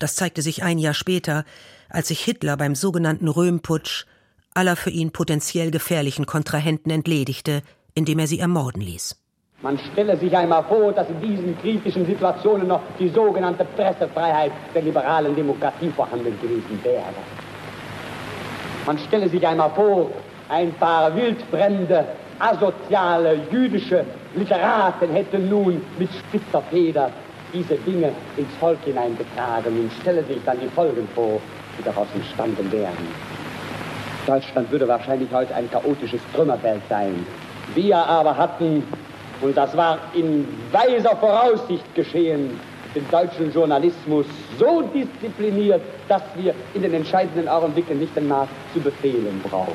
Das 0.00 0.16
zeigte 0.16 0.40
sich 0.40 0.62
ein 0.62 0.78
Jahr 0.78 0.94
später, 0.94 1.44
als 1.90 2.08
sich 2.08 2.20
Hitler 2.24 2.56
beim 2.56 2.74
sogenannten 2.74 3.28
Röhmputsch 3.28 4.06
aller 4.54 4.74
für 4.74 4.90
ihn 4.90 5.12
potenziell 5.12 5.70
gefährlichen 5.70 6.24
Kontrahenten 6.24 6.90
entledigte, 6.90 7.62
indem 7.94 8.18
er 8.18 8.26
sie 8.26 8.40
ermorden 8.40 8.80
ließ. 8.80 9.16
Man 9.62 9.78
stelle 9.92 10.16
sich 10.16 10.34
einmal 10.34 10.64
vor, 10.64 10.92
dass 10.92 11.06
in 11.10 11.20
diesen 11.20 11.60
kritischen 11.60 12.06
Situationen 12.06 12.66
noch 12.66 12.80
die 12.98 13.10
sogenannte 13.10 13.66
Pressefreiheit 13.76 14.52
der 14.74 14.82
liberalen 14.82 15.36
Demokratie 15.36 15.90
vorhanden 15.90 16.34
gewesen 16.40 16.80
wäre. 16.82 17.04
Man 18.86 18.98
stelle 18.98 19.28
sich 19.28 19.46
einmal 19.46 19.70
vor, 19.74 20.10
ein 20.48 20.72
paar 20.72 21.14
wildfremde, 21.14 22.06
asoziale, 22.38 23.42
jüdische 23.52 24.06
Literaten 24.34 25.10
hätten 25.10 25.50
nun 25.50 25.82
mit 25.98 26.08
spitzer 26.10 26.62
Feder 26.70 27.10
diese 27.52 27.76
Dinge 27.76 28.12
ins 28.36 28.54
Volk 28.58 28.78
hineingetragen 28.84 29.78
und 29.78 29.92
stelle 30.00 30.24
sich 30.24 30.38
dann 30.44 30.58
die 30.60 30.68
Folgen 30.68 31.08
vor, 31.14 31.40
die 31.78 31.82
daraus 31.82 32.08
entstanden 32.14 32.70
wären. 32.72 33.08
Deutschland 34.26 34.70
würde 34.70 34.86
wahrscheinlich 34.86 35.28
heute 35.32 35.54
ein 35.54 35.70
chaotisches 35.70 36.20
Trümmerfeld 36.34 36.82
sein. 36.88 37.24
Wir 37.74 37.96
aber 37.96 38.36
hatten, 38.36 38.82
und 39.40 39.56
das 39.56 39.76
war 39.76 39.98
in 40.14 40.46
weiser 40.72 41.16
Voraussicht 41.16 41.94
geschehen, 41.94 42.60
den 42.94 43.08
deutschen 43.08 43.52
Journalismus 43.52 44.26
so 44.58 44.82
diszipliniert, 44.82 45.80
dass 46.08 46.22
wir 46.34 46.54
in 46.74 46.82
den 46.82 46.92
entscheidenden 46.94 47.48
Augenblicken 47.48 47.98
nicht 48.00 48.16
einmal 48.16 48.48
zu 48.74 48.80
befehlen 48.80 49.40
brauchten. 49.48 49.74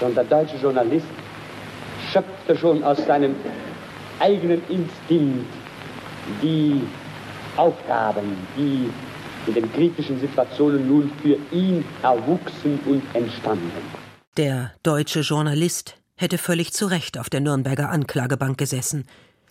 Sondern 0.00 0.28
der 0.28 0.38
deutsche 0.38 0.56
Journalist 0.56 1.06
schöpfte 2.12 2.56
schon 2.56 2.84
aus 2.84 3.04
seinem 3.04 3.34
eigenen 4.20 4.62
Instinkt 4.68 5.52
die 6.42 6.82
Aufgaben, 7.56 8.36
die 8.56 8.90
in 9.46 9.54
den 9.54 9.72
kritischen 9.72 10.20
Situationen 10.20 10.86
nun 10.86 11.10
für 11.22 11.38
ihn 11.54 11.82
erwuchsen 12.02 12.78
und 12.86 13.02
entstanden. 13.14 13.70
Der 14.36 14.72
deutsche 14.82 15.20
Journalist 15.20 15.96
hätte 16.16 16.36
völlig 16.38 16.72
zu 16.72 16.86
Recht 16.86 17.18
auf 17.18 17.28
der 17.30 17.40
Nürnberger 17.40 17.90
Anklagebank 17.90 18.58
gesessen, 18.58 19.04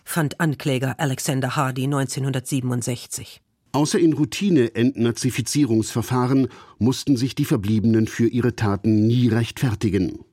fand 0.04 0.40
Ankläger 0.40 0.96
Alexander 0.98 1.56
Hardy 1.56 1.84
1967. 1.84 3.40
Außer 3.72 3.98
in 3.98 4.12
Routine-Entnazifizierungsverfahren 4.12 6.48
mussten 6.78 7.16
sich 7.16 7.34
die 7.34 7.44
Verbliebenen 7.44 8.06
für 8.06 8.28
ihre 8.28 8.54
Taten 8.56 9.06
nie 9.06 9.28
rechtfertigen. 9.28 10.25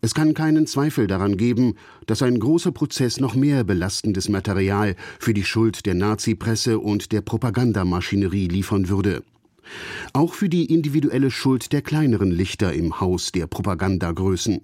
Es 0.00 0.14
kann 0.14 0.34
keinen 0.34 0.66
Zweifel 0.66 1.06
daran 1.06 1.36
geben, 1.36 1.74
dass 2.06 2.22
ein 2.22 2.38
großer 2.38 2.72
Prozess 2.72 3.20
noch 3.20 3.34
mehr 3.34 3.64
belastendes 3.64 4.28
Material 4.28 4.96
für 5.18 5.34
die 5.34 5.44
Schuld 5.44 5.86
der 5.86 5.94
Nazi-Presse 5.94 6.78
und 6.78 7.12
der 7.12 7.22
Propagandamaschinerie 7.22 8.48
liefern 8.48 8.88
würde. 8.88 9.22
Auch 10.12 10.34
für 10.34 10.48
die 10.48 10.66
individuelle 10.66 11.30
Schuld 11.30 11.72
der 11.72 11.82
kleineren 11.82 12.30
Lichter 12.30 12.72
im 12.72 13.00
Haus 13.00 13.32
der 13.32 13.46
Propagandagrößen. 13.46 14.60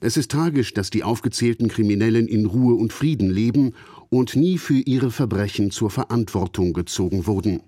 Es 0.00 0.16
ist 0.16 0.30
tragisch, 0.30 0.74
dass 0.74 0.90
die 0.90 1.02
aufgezählten 1.02 1.68
Kriminellen 1.68 2.28
in 2.28 2.46
Ruhe 2.46 2.74
und 2.74 2.92
Frieden 2.92 3.30
leben 3.30 3.72
und 4.10 4.36
nie 4.36 4.58
für 4.58 4.78
ihre 4.78 5.10
Verbrechen 5.10 5.70
zur 5.70 5.90
Verantwortung 5.90 6.72
gezogen 6.72 7.26
wurden. 7.26 7.62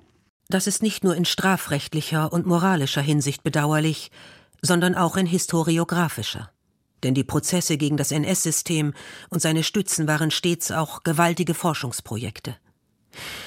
Das 0.50 0.66
ist 0.66 0.82
nicht 0.82 1.04
nur 1.04 1.14
in 1.14 1.24
strafrechtlicher 1.24 2.32
und 2.32 2.46
moralischer 2.46 3.02
Hinsicht 3.02 3.42
bedauerlich, 3.42 4.10
sondern 4.62 4.94
auch 4.94 5.16
in 5.16 5.26
historiografischer. 5.26 6.50
Denn 7.02 7.14
die 7.14 7.24
Prozesse 7.24 7.76
gegen 7.76 7.96
das 7.96 8.10
NS-System 8.10 8.92
und 9.28 9.40
seine 9.40 9.62
Stützen 9.62 10.08
waren 10.08 10.30
stets 10.30 10.70
auch 10.72 11.04
gewaltige 11.04 11.54
Forschungsprojekte. 11.54 12.56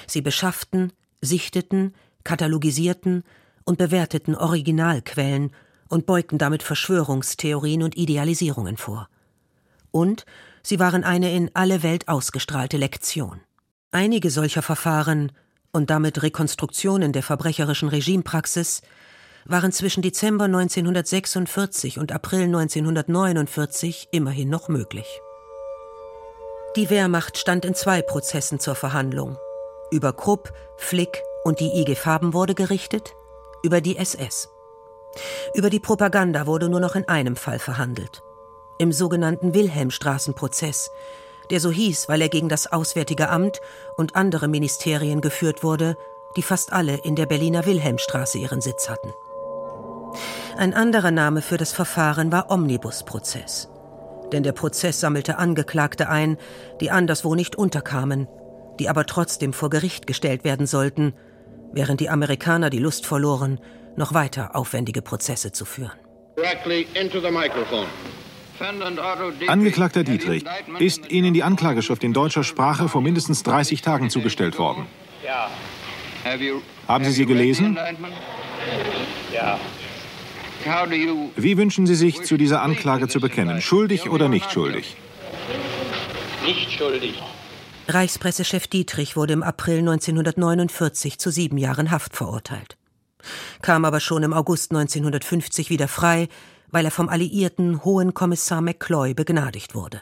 Sie 0.07 0.21
beschafften, 0.21 0.93
sichteten, 1.21 1.93
katalogisierten 2.23 3.23
und 3.65 3.77
bewerteten 3.77 4.35
Originalquellen 4.35 5.51
und 5.89 6.05
beugten 6.05 6.37
damit 6.37 6.63
Verschwörungstheorien 6.63 7.83
und 7.83 7.97
Idealisierungen 7.97 8.77
vor. 8.77 9.09
Und 9.91 10.25
sie 10.63 10.79
waren 10.79 11.03
eine 11.03 11.35
in 11.35 11.51
alle 11.53 11.83
Welt 11.83 12.07
ausgestrahlte 12.07 12.77
Lektion. 12.77 13.41
Einige 13.91 14.29
solcher 14.29 14.61
Verfahren 14.61 15.33
und 15.73 15.89
damit 15.89 16.23
Rekonstruktionen 16.23 17.11
der 17.11 17.23
verbrecherischen 17.23 17.89
Regimepraxis 17.89 18.81
waren 19.45 19.71
zwischen 19.71 20.01
Dezember 20.01 20.45
1946 20.45 21.99
und 21.99 22.11
April 22.11 22.43
1949 22.43 24.09
immerhin 24.11 24.49
noch 24.49 24.67
möglich. 24.67 25.21
Die 26.75 26.89
Wehrmacht 26.89 27.37
stand 27.37 27.65
in 27.65 27.75
zwei 27.75 28.01
Prozessen 28.01 28.59
zur 28.59 28.75
Verhandlung. 28.75 29.37
Über 29.91 30.13
Krupp, 30.13 30.53
Flick 30.77 31.21
und 31.43 31.59
die 31.59 31.81
IG 31.81 31.95
Farben 31.95 32.33
wurde 32.33 32.55
gerichtet, 32.55 33.13
über 33.63 33.81
die 33.81 33.97
SS. 33.97 34.49
Über 35.53 35.69
die 35.69 35.79
Propaganda 35.81 36.47
wurde 36.47 36.69
nur 36.69 36.79
noch 36.79 36.95
in 36.95 37.07
einem 37.07 37.35
Fall 37.35 37.59
verhandelt. 37.59 38.23
Im 38.79 38.93
sogenannten 38.93 39.53
Wilhelmstraßenprozess, 39.53 40.91
der 41.49 41.59
so 41.59 41.69
hieß, 41.71 42.07
weil 42.07 42.21
er 42.21 42.29
gegen 42.29 42.47
das 42.47 42.71
Auswärtige 42.71 43.29
Amt 43.29 43.59
und 43.97 44.15
andere 44.15 44.47
Ministerien 44.47 45.19
geführt 45.19 45.63
wurde, 45.63 45.97
die 46.37 46.41
fast 46.41 46.71
alle 46.71 46.95
in 47.03 47.15
der 47.15 47.25
Berliner 47.25 47.65
Wilhelmstraße 47.65 48.37
ihren 48.37 48.61
Sitz 48.61 48.89
hatten. 48.89 49.13
Ein 50.57 50.73
anderer 50.73 51.11
Name 51.11 51.41
für 51.41 51.57
das 51.57 51.71
Verfahren 51.71 52.31
war 52.31 52.51
Omnibusprozess. 52.51 53.69
Denn 54.31 54.43
der 54.43 54.53
Prozess 54.53 54.99
sammelte 54.99 55.37
Angeklagte 55.37 56.09
ein, 56.09 56.37
die 56.79 56.91
anderswo 56.91 57.35
nicht 57.35 57.55
unterkamen, 57.55 58.27
die 58.79 58.89
aber 58.89 59.05
trotzdem 59.05 59.53
vor 59.53 59.69
Gericht 59.69 60.07
gestellt 60.07 60.43
werden 60.43 60.67
sollten, 60.67 61.13
während 61.73 61.99
die 61.99 62.09
Amerikaner 62.09 62.69
die 62.69 62.79
Lust 62.79 63.05
verloren, 63.05 63.59
noch 63.95 64.13
weiter 64.13 64.55
aufwendige 64.55 65.01
Prozesse 65.01 65.51
zu 65.51 65.65
führen. 65.65 65.91
Angeklagter 69.47 70.03
Dietrich, 70.03 70.45
ist 70.79 71.11
Ihnen 71.11 71.33
die 71.33 71.43
Anklageschrift 71.43 72.03
in 72.03 72.13
deutscher 72.13 72.43
Sprache 72.43 72.87
vor 72.87 73.01
mindestens 73.01 73.43
30 73.43 73.81
Tagen 73.81 74.09
zugestellt 74.09 74.57
worden? 74.59 74.85
Ja. 75.25 75.49
Haben 76.87 77.03
Sie 77.03 77.11
sie 77.11 77.25
gelesen? 77.25 77.77
Ja. 79.33 79.59
Wie 81.35 81.57
wünschen 81.57 81.87
Sie 81.87 81.95
sich, 81.95 82.23
zu 82.23 82.37
dieser 82.37 82.61
Anklage 82.61 83.07
zu 83.07 83.19
bekennen? 83.19 83.61
Schuldig 83.61 84.09
oder 84.09 84.29
nicht 84.29 84.51
schuldig? 84.51 84.95
Nicht 86.45 86.71
schuldig. 86.71 87.21
Reichspressechef 87.87 88.67
Dietrich 88.67 89.15
wurde 89.15 89.33
im 89.33 89.43
April 89.43 89.79
1949 89.79 91.17
zu 91.17 91.29
sieben 91.29 91.57
Jahren 91.57 91.91
Haft 91.91 92.15
verurteilt, 92.15 92.77
kam 93.61 93.85
aber 93.85 93.99
schon 93.99 94.23
im 94.23 94.33
August 94.33 94.71
1950 94.71 95.69
wieder 95.69 95.87
frei, 95.87 96.29
weil 96.69 96.85
er 96.85 96.91
vom 96.91 97.09
alliierten 97.09 97.83
Hohen 97.83 98.13
Kommissar 98.13 98.61
McCloy 98.61 99.13
begnadigt 99.13 99.75
wurde. 99.75 100.01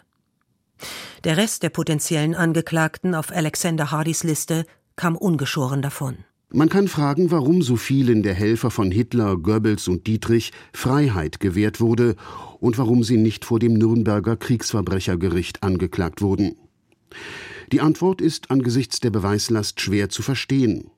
Der 1.23 1.37
Rest 1.37 1.63
der 1.63 1.69
potenziellen 1.69 2.35
Angeklagten 2.35 3.15
auf 3.15 3.31
Alexander 3.31 3.91
Hardys 3.91 4.23
Liste 4.23 4.65
kam 4.95 5.15
ungeschoren 5.15 5.81
davon. 5.81 6.25
Man 6.51 6.67
kann 6.67 6.87
fragen, 6.87 7.29
warum 7.29 7.61
so 7.61 7.75
vielen 7.75 8.23
der 8.23 8.33
Helfer 8.33 8.71
von 8.71 8.89
Hitler, 8.89 9.37
Goebbels 9.37 9.87
und 9.87 10.07
Dietrich 10.07 10.51
Freiheit 10.73 11.39
gewährt 11.39 11.79
wurde 11.79 12.15
und 12.59 12.79
warum 12.79 13.03
sie 13.03 13.17
nicht 13.17 13.45
vor 13.45 13.59
dem 13.59 13.73
Nürnberger 13.73 14.35
Kriegsverbrechergericht 14.35 15.61
angeklagt 15.61 16.23
wurden. 16.23 16.55
Die 17.71 17.81
Antwort 17.81 18.19
ist 18.19 18.49
angesichts 18.49 18.99
der 18.99 19.11
Beweislast 19.11 19.79
schwer 19.79 20.09
zu 20.09 20.23
verstehen. 20.23 20.89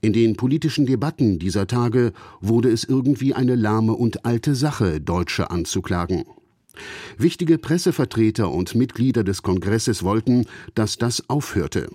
In 0.00 0.14
den 0.14 0.36
politischen 0.36 0.86
Debatten 0.86 1.38
dieser 1.38 1.66
Tage 1.66 2.14
wurde 2.40 2.70
es 2.70 2.84
irgendwie 2.84 3.34
eine 3.34 3.56
lahme 3.56 3.92
und 3.92 4.24
alte 4.24 4.54
Sache, 4.54 5.02
Deutsche 5.02 5.50
anzuklagen. 5.50 6.24
Wichtige 7.18 7.58
Pressevertreter 7.58 8.50
und 8.50 8.74
Mitglieder 8.74 9.22
des 9.22 9.42
Kongresses 9.42 10.02
wollten, 10.02 10.46
dass 10.74 10.96
das 10.96 11.28
aufhörte. 11.28 11.90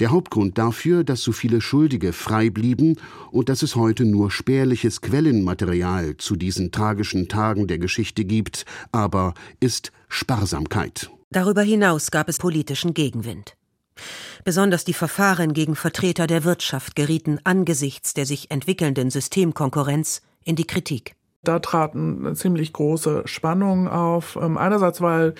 Der 0.00 0.10
Hauptgrund 0.10 0.56
dafür, 0.56 1.04
dass 1.04 1.20
so 1.20 1.30
viele 1.30 1.60
Schuldige 1.60 2.14
frei 2.14 2.48
blieben 2.48 2.96
und 3.30 3.50
dass 3.50 3.62
es 3.62 3.76
heute 3.76 4.06
nur 4.06 4.30
spärliches 4.30 5.02
Quellenmaterial 5.02 6.16
zu 6.16 6.36
diesen 6.36 6.72
tragischen 6.72 7.28
Tagen 7.28 7.66
der 7.66 7.78
Geschichte 7.78 8.24
gibt, 8.24 8.64
aber 8.92 9.34
ist 9.60 9.92
Sparsamkeit. 10.08 11.10
Darüber 11.30 11.62
hinaus 11.62 12.10
gab 12.10 12.30
es 12.30 12.38
politischen 12.38 12.94
Gegenwind. 12.94 13.56
Besonders 14.42 14.86
die 14.86 14.94
Verfahren 14.94 15.52
gegen 15.52 15.76
Vertreter 15.76 16.26
der 16.26 16.44
Wirtschaft 16.44 16.96
gerieten 16.96 17.38
angesichts 17.44 18.14
der 18.14 18.24
sich 18.24 18.50
entwickelnden 18.50 19.10
Systemkonkurrenz 19.10 20.22
in 20.44 20.56
die 20.56 20.66
Kritik. 20.66 21.14
Da 21.42 21.58
traten 21.58 22.34
ziemlich 22.36 22.72
große 22.72 23.22
Spannungen 23.26 23.88
auf. 23.88 24.36
Ähm, 24.40 24.58
einerseits, 24.58 25.00
weil 25.00 25.34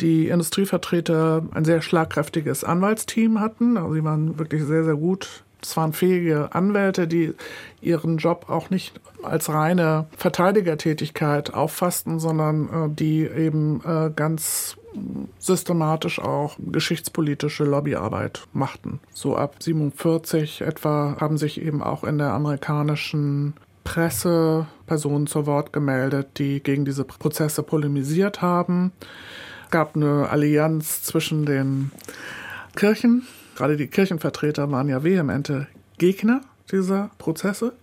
die 0.00 0.28
Industrievertreter 0.28 1.44
ein 1.52 1.64
sehr 1.64 1.82
schlagkräftiges 1.82 2.64
Anwaltsteam 2.64 3.40
hatten. 3.40 3.76
Also 3.76 3.94
sie 3.94 4.04
waren 4.04 4.38
wirklich 4.38 4.64
sehr, 4.64 4.84
sehr 4.84 4.96
gut. 4.96 5.44
Es 5.62 5.76
waren 5.76 5.92
fähige 5.92 6.54
Anwälte, 6.54 7.08
die 7.08 7.34
ihren 7.80 8.18
Job 8.18 8.46
auch 8.48 8.70
nicht 8.70 9.00
als 9.22 9.48
reine 9.48 10.06
Verteidigertätigkeit 10.16 11.52
auffassten, 11.52 12.20
sondern 12.20 12.68
äh, 12.68 12.94
die 12.94 13.22
eben 13.26 13.80
äh, 13.84 14.10
ganz 14.14 14.76
systematisch 15.38 16.18
auch 16.20 16.56
geschichtspolitische 16.58 17.64
Lobbyarbeit 17.64 18.46
machten. 18.52 19.00
So 19.12 19.36
ab 19.36 19.56
47 19.60 20.62
etwa 20.62 21.16
haben 21.20 21.38
sich 21.38 21.60
eben 21.60 21.82
auch 21.82 22.04
in 22.04 22.18
der 22.18 22.32
amerikanischen 22.32 23.54
Presse 23.84 24.66
Personen 24.86 25.26
zu 25.26 25.46
Wort 25.46 25.72
gemeldet, 25.72 26.38
die 26.38 26.62
gegen 26.62 26.84
diese 26.84 27.04
Prozesse 27.04 27.62
polemisiert 27.62 28.42
haben. 28.42 28.92
Es 29.68 29.72
gab 29.72 29.96
eine 29.96 30.30
Allianz 30.30 31.02
zwischen 31.02 31.44
den 31.44 31.92
Kirchen. 32.74 33.26
Gerade 33.54 33.76
die 33.76 33.86
Kirchenvertreter 33.86 34.72
waren 34.72 34.88
ja 34.88 35.04
vehemente 35.04 35.66
Gegner 35.98 36.40
dieser 36.72 37.10
Prozesse. 37.18 37.74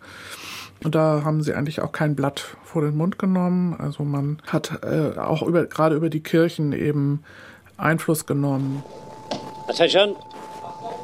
Und 0.84 0.96
da 0.96 1.22
haben 1.24 1.44
sie 1.44 1.54
eigentlich 1.54 1.84
auch 1.84 1.92
kein 1.92 2.16
Blatt 2.16 2.58
vor 2.64 2.82
den 2.82 2.98
Mund 2.98 3.20
genommen. 3.20 3.76
Also 3.78 4.04
man 4.04 4.42
hat 4.48 4.80
äh, 4.84 5.20
auch 5.20 5.44
über, 5.44 5.68
gerade 5.68 5.96
über 5.96 6.10
die 6.10 6.22
Kirchen 6.22 6.74
eben 6.74 7.24
Einfluss 7.78 8.26
genommen. 8.26 8.84
Attention! 9.68 10.16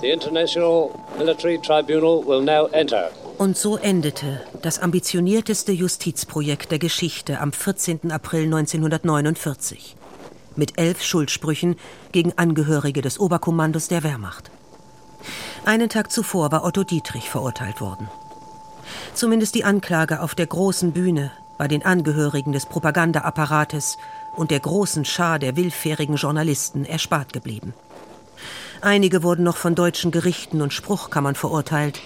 The 0.02 0.10
International 0.10 0.90
Military 1.20 1.60
Tribunal 1.60 2.26
will 2.26 2.42
now 2.42 2.66
enter. 2.72 3.12
Und 3.38 3.56
so 3.56 3.78
endete 3.78 4.42
das 4.64 4.80
ambitionierteste 4.80 5.74
Justizprojekt 5.74 6.72
der 6.72 6.80
Geschichte 6.80 7.40
am 7.40 7.54
14. 7.54 8.12
April 8.12 8.46
1949 8.46 9.98
mit 10.56 10.78
elf 10.78 11.02
Schuldsprüchen 11.02 11.76
gegen 12.12 12.38
Angehörige 12.38 13.02
des 13.02 13.20
Oberkommandos 13.20 13.88
der 13.88 14.04
Wehrmacht. 14.04 14.52
Einen 15.66 15.90
Tag 15.90 16.12
zuvor 16.12 16.52
war 16.52 16.64
Otto 16.64 16.84
Dietrich 16.84 17.30
verurteilt 17.30 17.82
worden. 17.82 18.10
Zumindest 19.14 19.56
die 19.56 19.64
Anklage 19.64 20.22
auf 20.22 20.36
der 20.36 20.48
großen 20.48 20.92
Bühne 20.92 21.32
bei 21.58 21.68
den 21.68 21.86
Angehörigen 21.86 22.54
des 22.54 22.66
Propagandaapparates 22.66 23.98
und 24.36 24.50
der 24.52 24.60
großen 24.60 25.06
Schar 25.06 25.38
der 25.38 25.56
willfährigen 25.56 26.16
Journalisten 26.16 26.86
erspart 26.86 27.34
geblieben. 27.34 27.74
Einige 28.82 29.22
wurden 29.22 29.44
noch 29.44 29.58
von 29.58 29.76
deutschen 29.76 30.10
Gerichten 30.10 30.62
und 30.62 30.74
Spruchkammern 30.74 31.36
verurteilt, 31.36 32.02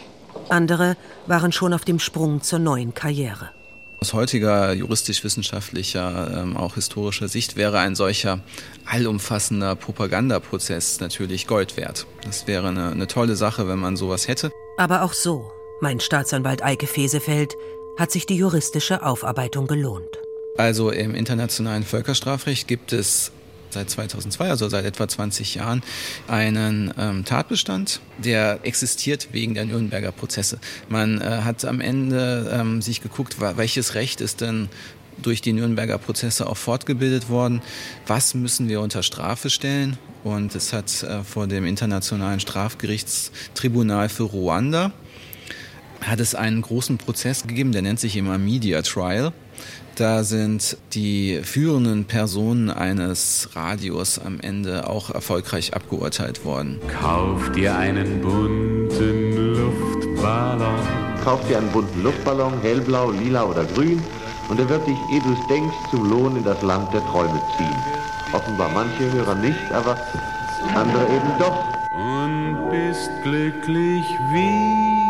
andere 0.50 0.98
waren 1.26 1.52
schon 1.52 1.74
auf 1.74 1.86
dem 1.86 2.00
Sprung 2.00 2.42
zur 2.42 2.60
neuen 2.60 2.94
Karriere. 2.94 3.52
Aus 4.00 4.14
heutiger 4.14 4.74
juristisch-wissenschaftlicher, 4.74 6.42
ähm, 6.42 6.58
auch 6.58 6.76
historischer 6.76 7.28
Sicht 7.28 7.56
wäre 7.56 7.80
ein 7.80 7.96
solcher 7.96 8.40
allumfassender 8.86 9.76
Propagandaprozess 9.76 11.00
natürlich 11.00 11.48
Gold 11.48 11.78
wert. 11.78 12.06
Das 12.24 12.48
wäre 12.48 12.68
eine, 12.68 12.92
eine 12.92 13.08
tolle 13.08 13.36
Sache, 13.36 13.68
wenn 13.68 13.80
man 13.80 13.98
sowas 13.98 14.28
hätte. 14.28 14.52
Aber 14.78 15.04
auch 15.04 15.14
so, 15.14 15.52
mein 15.82 16.00
Staatsanwalt 16.00 16.64
Eike 16.64 16.88
Fesefeld, 16.88 17.56
hat 17.98 18.12
sich 18.12 18.26
die 18.26 18.36
juristische 18.36 19.04
Aufarbeitung 19.04 19.68
gelohnt. 19.68 20.20
Also 20.58 20.90
im 20.90 21.16
internationalen 21.16 21.84
Völkerstrafrecht 21.84 22.68
gibt 22.68 22.94
es 22.94 23.32
seit 23.76 23.90
2002, 23.90 24.50
also 24.50 24.68
seit 24.68 24.86
etwa 24.86 25.08
20 25.08 25.56
Jahren, 25.56 25.84
einen 26.28 26.94
ähm, 26.98 27.24
Tatbestand, 27.26 28.02
der 28.18 28.60
existiert 28.64 29.30
wegen 29.32 29.54
der 29.54 29.66
Nürnberger 29.66 30.12
Prozesse. 30.12 30.60
Man 30.90 31.22
äh, 31.22 31.42
hat 31.44 31.64
am 31.66 31.80
Ende 31.80 32.52
ähm, 32.52 32.82
sich 32.82 33.02
geguckt, 33.02 33.38
welches 33.40 33.94
Recht 33.94 34.22
ist 34.22 34.42
denn 34.42 34.70
durch 35.18 35.42
die 35.42 35.54
Nürnberger 35.54 35.98
Prozesse 35.98 36.48
auch 36.48 36.58
fortgebildet 36.58 37.30
worden. 37.30 37.62
Was 38.08 38.34
müssen 38.34 38.68
wir 38.68 38.82
unter 38.82 39.04
Strafe 39.04 39.50
stellen? 39.50 39.98
Und 40.24 40.56
es 40.56 40.74
hat 40.74 41.04
äh, 41.04 41.24
vor 41.24 41.48
dem 41.48 41.66
Internationalen 41.66 42.40
Strafgerichtstribunal 42.40 44.10
für 44.10 44.24
Ruanda 44.24 44.92
hat 46.02 46.20
es 46.20 46.36
einen 46.36 46.62
großen 46.62 46.98
Prozess 46.98 47.48
gegeben, 47.48 47.72
der 47.72 47.82
nennt 47.82 48.00
sich 48.00 48.16
immer 48.16 48.38
Media 48.38 48.82
Trial. 48.82 49.34
Da 49.96 50.24
sind 50.24 50.78
die 50.94 51.40
führenden 51.44 52.04
Personen 52.06 52.70
eines 52.70 53.50
Radios 53.54 54.20
am 54.20 54.40
Ende 54.42 54.90
auch 54.90 55.10
erfolgreich 55.10 55.74
abgeurteilt 55.74 56.44
worden. 56.44 56.82
Kauf 57.00 57.50
dir 57.54 57.78
einen 57.78 58.22
bunten 58.22 59.56
Luftballon. 59.56 60.80
Kauf 61.24 61.48
dir 61.48 61.60
einen 61.60 61.72
bunten 61.72 62.04
Luftballon, 62.04 62.60
hellblau, 62.62 63.12
lila 63.12 63.46
oder 63.46 63.64
grün, 63.64 64.02
und 64.50 64.60
er 64.60 64.70
wird 64.70 64.86
dich, 64.86 64.98
ehe 65.12 65.22
du 65.22 65.34
es 65.34 65.48
denkst, 65.48 65.76
zum 65.90 66.10
Lohn 66.10 66.36
in 66.36 66.44
das 66.44 66.62
Land 66.62 66.94
der 66.94 67.04
Träume 67.08 67.42
ziehen. 67.58 67.76
Offenbar 68.32 68.70
manche 68.74 69.12
Hörer 69.12 69.36
nicht, 69.36 69.72
aber 69.72 69.98
andere 70.76 71.04
eben 71.06 71.40
doch. 71.40 71.66
Und 71.92 72.70
bist 72.70 73.10
glücklich 73.24 74.06
wie 74.32 75.05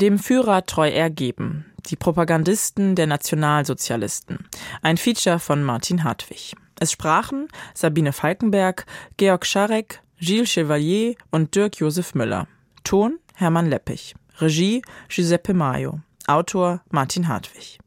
dem 0.00 0.18
Führer 0.18 0.66
treu 0.66 0.88
ergeben. 0.88 1.66
Die 1.86 1.96
Propagandisten 1.96 2.94
der 2.94 3.06
Nationalsozialisten. 3.06 4.48
Ein 4.82 4.96
Feature 4.96 5.38
von 5.38 5.62
Martin 5.62 6.04
Hartwig. 6.04 6.54
Es 6.78 6.92
sprachen 6.92 7.48
Sabine 7.74 8.12
Falkenberg, 8.12 8.86
Georg 9.16 9.46
Scharek, 9.46 10.02
Gilles 10.18 10.50
Chevalier 10.50 11.14
und 11.30 11.54
Dirk 11.54 11.76
Josef 11.76 12.14
Müller. 12.14 12.48
Ton 12.84 13.18
Hermann 13.34 13.68
Leppich. 13.68 14.14
Regie 14.38 14.82
Giuseppe 15.08 15.54
Maio. 15.54 16.00
Autor 16.26 16.80
Martin 16.90 17.28
Hartwig. 17.28 17.78